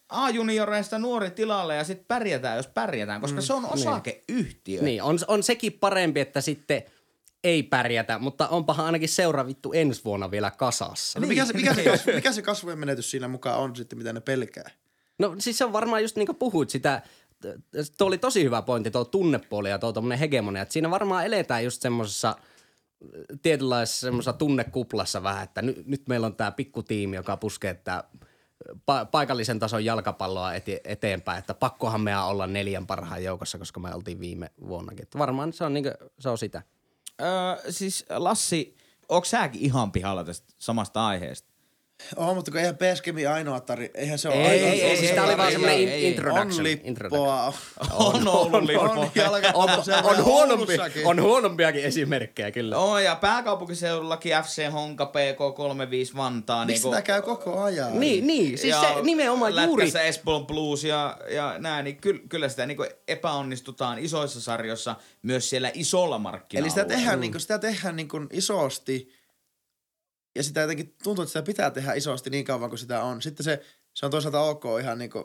A-junioreista 0.08 0.98
nuori 0.98 1.30
tilalle 1.30 1.76
ja 1.76 1.84
sitten 1.84 2.06
pärjätään, 2.08 2.56
jos 2.56 2.66
pärjätään, 2.66 3.20
koska 3.20 3.40
mm, 3.40 3.42
se 3.42 3.52
on 3.52 3.64
osakeyhtiö. 3.66 4.82
Niin, 4.82 5.02
on, 5.02 5.18
on 5.28 5.42
sekin 5.42 5.72
parempi, 5.72 6.20
että 6.20 6.40
sitten 6.40 6.82
ei 7.44 7.62
pärjätä, 7.62 8.18
mutta 8.18 8.48
onpahan 8.48 8.86
ainakin 8.86 9.08
seura 9.08 9.46
vittu 9.46 9.72
ensi 9.72 10.04
vuonna 10.04 10.30
vielä 10.30 10.50
kasassa. 10.50 11.20
No 11.20 11.26
mikä, 11.26 11.44
se, 11.44 11.52
mikä, 11.52 11.74
se 11.74 11.80
Niin. 11.82 11.90
kasvu, 11.90 12.12
mikä 12.14 12.32
se 12.32 12.42
kasvujen 12.42 12.78
menetys 12.78 13.10
siinä 13.10 13.28
mukaan 13.28 13.58
on 13.58 13.76
sitten, 13.76 13.98
mitä 13.98 14.12
ne 14.12 14.20
pelkää? 14.20 14.70
No 15.18 15.34
siis 15.38 15.58
se 15.58 15.64
on 15.64 15.72
varmaan 15.72 16.02
just 16.02 16.16
niin 16.16 16.26
kuin 16.26 16.36
puhuit 16.36 16.70
sitä 16.70 17.02
tuo 17.98 18.06
oli 18.06 18.18
tosi 18.18 18.44
hyvä 18.44 18.62
pointti, 18.62 18.90
tuo 18.90 19.04
tunnepuoli 19.04 19.70
ja 19.70 19.78
tuo 19.78 19.92
tommonen 19.92 20.18
hegemonia. 20.18 20.62
Että 20.62 20.72
siinä 20.72 20.90
varmaan 20.90 21.26
eletään 21.26 21.64
just 21.64 21.82
semmosessa 21.82 22.36
tietynlaisessa 23.42 24.00
semmoisessa 24.06 24.32
tunnekuplassa 24.32 25.22
vähän, 25.22 25.44
että 25.44 25.62
nyt, 25.62 25.86
nyt 25.86 26.08
meillä 26.08 26.26
on 26.26 26.36
tämä 26.36 26.50
pikkutiimi, 26.50 27.16
joka 27.16 27.36
puskee 27.36 27.74
tää 27.74 28.04
pa- 28.70 29.06
paikallisen 29.10 29.58
tason 29.58 29.84
jalkapalloa 29.84 30.54
eti- 30.54 30.80
eteenpäin, 30.84 31.38
että 31.38 31.54
pakkohan 31.54 32.00
meidän 32.00 32.26
olla 32.26 32.46
neljän 32.46 32.86
parhaan 32.86 33.24
joukossa, 33.24 33.58
koska 33.58 33.80
me 33.80 33.94
oltiin 33.94 34.20
viime 34.20 34.50
vuonnakin. 34.68 35.02
Että 35.02 35.18
varmaan 35.18 35.52
se 35.52 35.64
on, 35.64 35.74
niinku, 35.74 35.90
se 36.18 36.28
on 36.28 36.38
sitä. 36.38 36.62
Öö, 37.20 37.72
siis 37.72 38.04
Lassi, 38.08 38.76
onko 39.08 39.24
säkin 39.24 39.60
ihan 39.60 39.92
pihalla 39.92 40.24
tästä 40.24 40.52
samasta 40.58 41.06
aiheesta? 41.06 41.49
Oh, 42.16 42.34
mutta 42.34 42.50
kun 42.50 42.60
eihän 42.60 42.76
Peskemi 42.76 43.26
ainoa 43.26 43.60
tari, 43.60 43.90
eihän 43.94 44.18
se 44.18 44.28
ole 44.28 44.36
Ei, 44.36 44.46
ainoa. 44.46 44.68
ei, 44.68 44.82
ei, 44.82 44.96
siis 44.96 45.10
tää 45.10 45.24
oli 45.24 45.36
vaan 45.36 45.64
ei, 45.68 46.08
introduction. 46.08 46.58
On 46.58 46.62
lippoa. 46.62 47.52
On 47.92 48.28
ollut 48.28 48.62
lippoa. 48.62 49.10
On. 49.54 49.70
On, 50.04 50.24
huonompi, 50.24 50.76
on 51.04 51.22
huonompiakin 51.22 51.84
esimerkkejä 51.84 52.50
kyllä. 52.50 52.78
On, 52.78 53.04
ja 53.04 53.16
pääkaupunkiseudullakin 53.16 54.32
FC 54.44 54.72
Honka 54.72 55.12
PK35 55.12 56.16
Vantaa. 56.16 56.66
Miksi 56.66 56.82
niinku- 56.82 56.96
sitä 56.96 57.02
käy 57.02 57.22
koko 57.22 57.62
ajan? 57.62 58.00
Niin, 58.00 58.26
niin. 58.26 58.58
Siis 58.58 58.70
ja 58.74 58.80
se 58.80 59.02
nimenomaan 59.02 59.64
juuri. 59.64 59.84
Lätkässä 59.84 60.02
Espoon 60.02 60.46
Blues 60.46 60.84
ja, 60.84 61.16
ja 61.28 61.54
näin, 61.58 61.84
niin 61.84 61.96
kyllä, 61.96 62.20
kyllä 62.28 62.48
sitä 62.48 62.66
niin 62.66 62.78
epäonnistutaan 63.08 63.98
isoissa 63.98 64.40
sarjoissa 64.40 64.96
myös 65.22 65.50
siellä 65.50 65.70
isolla 65.74 66.18
markkina 66.18 66.60
Eli 66.60 66.70
sitä 66.70 66.84
tehdään, 66.84 67.20
niin 67.20 67.32
kuin, 67.32 67.40
sitä 67.40 67.58
tehdään 67.58 67.96
niin 67.96 68.08
kuin 68.08 68.26
isosti 68.32 69.19
ja 70.34 70.42
sitä 70.42 70.60
jotenkin 70.60 70.94
tuntuu, 71.02 71.22
että 71.22 71.30
sitä 71.30 71.42
pitää 71.42 71.70
tehdä 71.70 71.92
isosti 71.92 72.30
niin 72.30 72.44
kauan 72.44 72.70
kuin 72.70 72.78
sitä 72.78 73.02
on. 73.02 73.22
Sitten 73.22 73.44
se, 73.44 73.62
se 73.94 74.06
on 74.06 74.10
toisaalta 74.10 74.40
ok 74.40 74.64
ihan 74.80 74.98
niin 74.98 75.10
kuin 75.10 75.24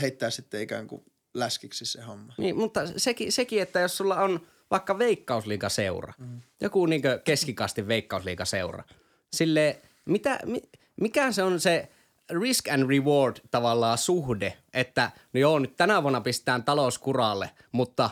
heittää 0.00 0.30
sitten 0.30 0.62
ikään 0.62 0.86
kuin 0.86 1.04
läskiksi 1.34 1.86
se 1.86 2.02
homma. 2.02 2.34
Niin, 2.38 2.56
mutta 2.56 2.80
sekin, 2.96 3.32
sekin, 3.32 3.62
että 3.62 3.80
jos 3.80 3.96
sulla 3.96 4.16
on 4.16 4.46
vaikka 4.70 4.98
veikkausliigaseura, 4.98 6.12
mm. 6.18 6.40
joku 6.60 6.86
niin 6.86 7.02
keskikasti 7.24 7.88
veikkausliigaseura, 7.88 8.84
sille 9.32 9.80
mitä, 10.04 10.38
mi, 10.44 10.62
mikä 11.00 11.32
se 11.32 11.42
on 11.42 11.60
se 11.60 11.88
risk 12.30 12.68
and 12.68 12.88
reward 12.88 13.36
tavallaan 13.50 13.98
suhde, 13.98 14.56
että 14.74 15.10
no 15.32 15.40
joo, 15.40 15.58
nyt 15.58 15.76
tänä 15.76 16.02
vuonna 16.02 16.20
pistetään 16.20 16.64
talouskuralle, 16.64 17.50
mutta 17.72 18.10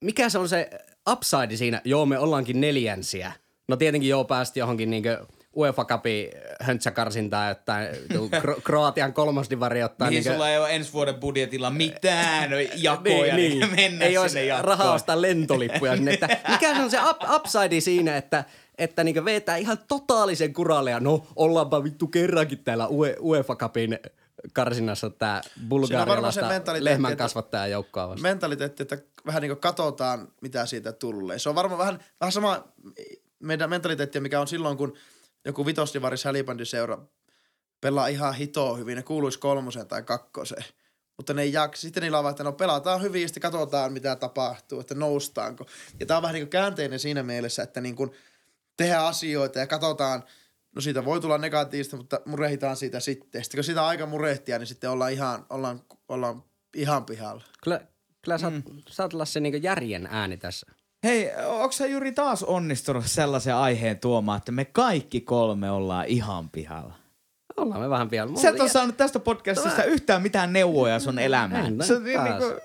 mikä 0.00 0.28
se 0.28 0.38
on 0.38 0.48
se 0.48 0.70
upside 1.10 1.56
siinä, 1.56 1.80
joo 1.84 2.06
me 2.06 2.18
ollaankin 2.18 2.60
neljänsiä. 2.60 3.32
No 3.72 3.76
tietenkin 3.76 4.10
joo 4.10 4.24
päästi 4.24 4.60
johonkin 4.60 4.90
niinkö 4.90 5.26
UEFA 5.56 5.84
Cupin 5.84 6.28
höntsäkarsintaan 6.60 7.56
Kro- 8.40 8.60
Kroatian 8.64 9.12
kolmosdivari 9.12 9.82
ottaa 9.82 10.08
Mihin 10.08 10.16
niinkö- 10.20 10.32
sulla 10.32 10.50
ei 10.50 10.58
ole 10.58 10.74
ensi 10.74 10.92
vuoden 10.92 11.14
budjetilla 11.14 11.70
mitään 11.70 12.50
jakoja, 12.74 13.36
niin, 13.36 13.60
niin. 13.60 13.74
mennä 13.76 14.04
Ei 14.04 14.14
sinne 14.28 14.44
jatkoon. 14.44 14.64
rahaa 14.78 14.94
ostaa 14.94 15.22
lentolippuja 15.22 15.96
sinne. 15.96 16.10
Että 16.12 16.28
mikä 16.48 16.74
se 16.74 16.82
on 16.82 16.90
se 16.90 16.98
up, 17.10 17.16
upside 17.36 17.80
siinä, 17.80 18.16
että, 18.16 18.44
että 18.78 19.04
niinku 19.04 19.24
vetää 19.24 19.56
ihan 19.56 19.78
totaalisen 19.88 20.52
kuralle 20.52 20.90
ja 20.90 21.00
no 21.00 21.26
ollaanpa 21.36 21.84
vittu 21.84 22.06
kerrankin 22.06 22.58
täällä 22.64 22.86
UE, 22.88 23.16
UEFA 23.20 23.56
Cupin 23.56 23.98
karsinnassa 24.52 25.10
tää 25.10 25.42
Siinä 25.42 25.62
on 25.62 25.68
varmaan 25.68 25.86
se 25.88 25.94
bulgarialaista 25.96 26.48
mentaliteetti, 26.48 26.84
lehmän 26.84 27.12
että- 27.12 27.24
kasvattaja 27.24 27.66
joukkoa 27.66 28.08
vastaan. 28.08 28.22
mentaliteetti, 28.22 28.82
että 28.82 28.98
vähän 29.26 29.42
niin 29.42 29.50
kuin 29.50 29.60
katsotaan, 29.60 30.28
mitä 30.40 30.66
siitä 30.66 30.92
tulee. 30.92 31.38
Se 31.38 31.48
on 31.48 31.54
varmaan 31.54 31.78
vähän, 31.78 31.98
vähän 32.20 32.32
sama 32.32 32.64
meidän 33.42 33.70
mentaliteetti, 33.70 34.20
mikä 34.20 34.40
on 34.40 34.48
silloin, 34.48 34.76
kun 34.76 34.96
joku 35.44 35.66
vitosdivari 35.66 36.16
salibandyseura 36.16 36.98
pelaa 37.80 38.06
ihan 38.06 38.34
hitoa 38.34 38.76
hyvin, 38.76 38.96
ne 38.96 39.02
kuuluisi 39.02 39.38
kolmoseen 39.38 39.86
tai 39.86 40.02
kakkoseen. 40.02 40.64
Mutta 41.16 41.34
ne 41.34 41.42
ei 41.42 41.52
jaksa. 41.52 41.80
Sitten 41.80 42.02
niillä 42.02 42.18
on 42.18 42.24
vaan, 42.24 42.30
että 42.30 42.44
no 42.44 42.52
pelataan 42.52 43.02
hyvin 43.02 43.22
ja 43.22 43.28
sitten 43.28 43.40
katsotaan, 43.40 43.92
mitä 43.92 44.16
tapahtuu, 44.16 44.80
että 44.80 44.94
noustaanko. 44.94 45.66
Ja 46.00 46.06
tämä 46.06 46.18
on 46.18 46.22
vähän 46.22 46.34
niin 46.34 46.44
kuin 46.44 46.50
käänteinen 46.50 46.98
siinä 46.98 47.22
mielessä, 47.22 47.62
että 47.62 47.80
niin 47.80 47.96
kuin 47.96 48.10
tehdään 48.76 49.04
asioita 49.04 49.58
ja 49.58 49.66
katsotaan, 49.66 50.24
no 50.74 50.80
siitä 50.80 51.04
voi 51.04 51.20
tulla 51.20 51.38
negatiivista, 51.38 51.96
mutta 51.96 52.20
murehitaan 52.26 52.76
siitä 52.76 53.00
sitten. 53.00 53.44
Sitten 53.44 53.58
kun 53.58 53.64
sitä 53.64 53.82
on 53.82 53.88
aika 53.88 54.06
murehtia, 54.06 54.58
niin 54.58 54.66
sitten 54.66 54.90
ollaan 54.90 55.12
ihan, 55.12 55.46
ollaan, 55.50 55.80
ollaan 56.08 56.44
ihan 56.76 57.04
pihalla. 57.04 57.44
Kyllä, 57.64 57.80
kyllä 58.22 58.38
sä, 58.38 58.50
mm. 58.50 58.62
sä 58.88 59.02
oot 59.02 59.12
Lassi 59.12 59.40
niinku 59.40 59.58
järjen 59.62 60.08
ääni 60.10 60.36
tässä. 60.36 60.66
Hei, 61.04 61.30
onko 61.46 61.72
sä 61.72 61.86
Juri 61.86 62.12
taas 62.12 62.42
onnistunut 62.42 63.06
sellaisen 63.06 63.54
aiheen 63.56 63.98
tuomaan, 63.98 64.38
että 64.38 64.52
me 64.52 64.64
kaikki 64.64 65.20
kolme 65.20 65.70
ollaan 65.70 66.06
ihan 66.06 66.48
pihalla? 66.48 67.01
Ollaan 67.56 67.80
me 67.80 67.90
vähän 67.90 68.08
pian. 68.08 68.36
Sä 68.36 68.48
et 68.48 68.60
ole 68.60 68.68
saanut 68.68 68.96
tästä 68.96 69.18
podcastista 69.18 69.84
yhtään 69.84 70.22
mitään 70.22 70.52
neuvoja 70.52 70.98
sun 71.00 71.18
elämään. 71.18 71.66
En, 71.66 71.82
Se 71.82 71.94
on 71.94 72.04
niin, 72.04 72.18
taas. 72.20 72.42
niinku, 72.42 72.60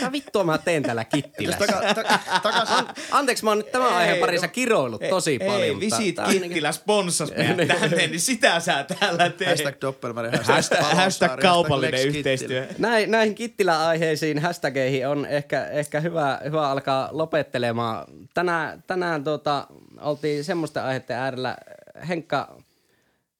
Tää, 0.00 0.12
vittua 0.12 0.44
mä 0.44 0.58
teen 0.58 0.82
täällä 0.82 1.04
kittilässä. 1.04 1.66
Taka, 1.66 1.94
ta, 1.94 2.40
takaisin, 2.42 2.86
Anteeksi, 3.10 3.44
mä 3.44 3.50
oon 3.50 3.58
nyt 3.58 3.72
tämän 3.72 3.88
Ei, 3.88 3.94
aiheen 3.94 4.18
parissa 4.18 4.46
no- 4.46 4.52
kiroillut 4.52 5.02
tosi 5.10 5.30
ei, 5.30 5.38
paljon. 5.38 5.62
Ei, 5.62 5.80
Visit 5.80 6.16
Kittilä 6.30 6.72
sponssas 6.72 7.32
meidät 7.36 7.68
tänne, 7.80 8.06
niin 8.06 8.20
sitä 8.20 8.60
sä 8.60 8.84
täällä 9.00 9.30
teet. 9.30 9.50
hashtag 9.50 9.74
Doppelmari, 9.80 10.30
Hashtag, 10.42 10.78
hashtag 10.80 11.40
kaupallinen 11.40 12.06
yhteistyö. 12.08 12.66
Näin, 12.78 13.10
näihin 13.10 13.34
Kittilä-aiheisiin 13.34 14.38
hashtageihin 14.38 15.08
on 15.08 15.26
ehkä, 15.26 15.66
ehkä 15.66 16.00
hyvä, 16.00 16.40
hyvä 16.44 16.70
alkaa 16.70 17.08
lopettelemaan. 17.12 18.04
Tänään, 18.34 18.84
tänään 18.86 19.24
tuota, 19.24 19.66
oltiin 20.00 20.44
semmoista 20.44 20.84
aiheiden 20.84 21.16
äärellä. 21.16 21.56
Henkka, 22.08 22.56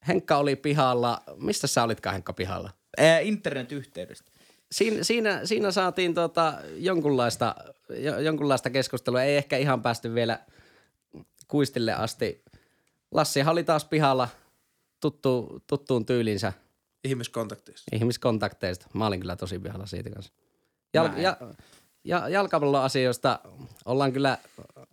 Henkka 0.09 0.37
oli 0.37 0.57
pihalla. 0.57 1.23
Mistä 1.37 1.67
sä 1.67 1.83
olitkaan 1.83 2.15
Henkka 2.15 2.33
pihalla? 2.33 2.71
Ää, 2.99 3.19
internetyhteydestä. 3.19 4.31
Siinä, 4.73 5.05
siinä, 5.05 5.41
siinä 5.45 5.71
saatiin 5.71 6.15
tota 6.15 6.55
jonkunlaista, 6.77 7.55
jo, 7.89 8.19
jonkunlaista 8.21 8.71
keskustelua. 8.71 9.23
Ei 9.23 9.37
ehkä 9.37 9.57
ihan 9.57 9.83
päästy 9.83 10.15
vielä 10.15 10.41
kuistille 11.49 11.93
asti. 11.93 12.45
Lassi 13.11 13.43
oli 13.43 13.65
taas 13.65 13.85
pihalla 13.85 14.29
tuttu, 15.01 15.63
tuttuun 15.67 16.07
tyylinsä 16.07 16.53
Ihmiskontakteissa. 17.05 17.85
ihmiskontakteista. 17.93 18.87
Mä 18.95 19.07
olin 19.07 19.21
kyllä 19.21 19.37
tosi 19.37 19.59
pihalla 19.59 19.87
siitä 19.87 20.11
kanssa. 20.11 20.33
Jal, 20.95 21.09
ja, 21.17 21.37
ja, 22.07 22.29
jalkapalloasioista 22.29 23.39
ollaan 23.85 24.13
kyllä, 24.13 24.39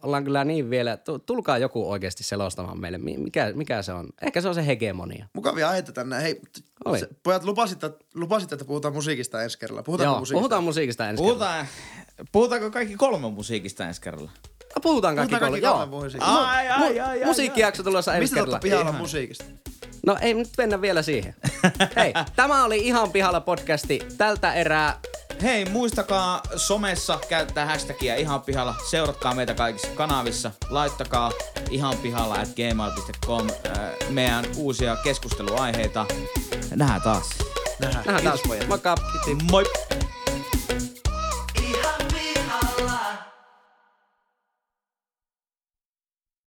ollaan 0.04 0.24
kyllä 0.24 0.44
niin 0.44 0.70
vielä. 0.70 0.98
Tu- 0.98 1.20
Tulkaa 1.20 1.58
joku 1.58 1.92
oikeasti 1.92 2.24
selostamaan 2.24 2.80
meille, 2.80 2.98
mi- 2.98 3.18
mikä, 3.18 3.52
mikä 3.56 3.82
se 3.82 3.94
on. 3.94 4.08
Ehkä 4.22 4.42
se 4.42 4.48
on 4.48 4.56
se 4.56 4.66
hegemonia. 4.68 5.26
Mukavia 5.34 5.68
aiheita 5.68 5.92
tänne. 5.92 6.22
Hei, 6.22 6.42
Oli. 6.86 7.00
se, 7.00 7.08
pojat, 7.24 7.44
lupasitte, 7.44 7.92
lupasitte, 8.16 8.56
että 8.56 8.66
puhutaan 8.66 8.94
musiikista 8.94 9.44
ensi 9.44 9.60
kerralla. 9.60 9.84
Puhutaanko 9.84 10.12
Joo, 10.14 10.20
musiikista? 10.20 10.40
puhutaan 10.40 10.64
musiikista 10.64 11.10
ensi 11.10 11.24
kerralla. 11.24 11.34
Puhutaan, 11.40 11.68
puhutaanko 12.32 12.72
kaikki 12.72 12.96
kolme 12.96 13.30
musiikista 13.32 13.88
ensi 13.88 14.02
kerralla? 14.02 14.32
No, 14.76 14.80
Puhutaan 14.82 15.16
kaikki, 15.16 15.30
Puhutaan 15.36 15.52
kaikki 15.52 15.68
kolme. 15.68 15.80
kolme 15.80 15.96
Joo. 15.96 16.04
musiikista. 16.04 16.36
Ai, 16.50 16.70
ai, 16.70 17.00
ai, 17.00 17.20
ai, 17.22 17.26
Musiikkijakso 17.26 17.84
tulossa 17.84 18.14
ensi 18.14 18.22
Mistä 18.24 18.34
kerralla. 18.36 18.56
olette 18.56 18.70
pihalla 18.70 18.92
musiikista? 18.92 19.46
No 20.06 20.18
ei 20.22 20.34
nyt 20.34 20.50
mennä 20.58 20.82
vielä 20.82 21.02
siihen. 21.02 21.36
Hei, 21.96 22.14
tämä 22.36 22.64
oli 22.64 22.78
Ihan 22.88 23.12
pihalla 23.12 23.42
podcasti. 23.42 24.00
Tältä 24.18 24.54
erää 24.54 25.00
Hei, 25.44 25.66
muistakaa 25.66 26.42
somessa 26.56 27.20
käyttää 27.30 27.66
hashtagia 27.66 28.16
ihan 28.16 28.42
pihalla. 28.42 28.76
Seuratkaa 28.90 29.36
meitä 29.36 29.54
kaikissa 29.54 29.88
kanavissa. 29.88 30.52
Laittakaa 30.70 31.32
ihan 31.70 31.98
pihalla 31.98 32.36
at 32.36 32.50
gmail.com 32.56 33.48
äh, 33.50 34.10
meidän 34.10 34.46
uusia 34.58 34.96
keskusteluaiheita. 35.04 36.06
Nähdään 36.76 37.02
taas. 37.02 37.30
Nähdään. 37.80 38.06
nähdään 38.06 38.24
taas. 38.24 38.42
Moikka. 38.68 38.96
Moi! 39.52 39.64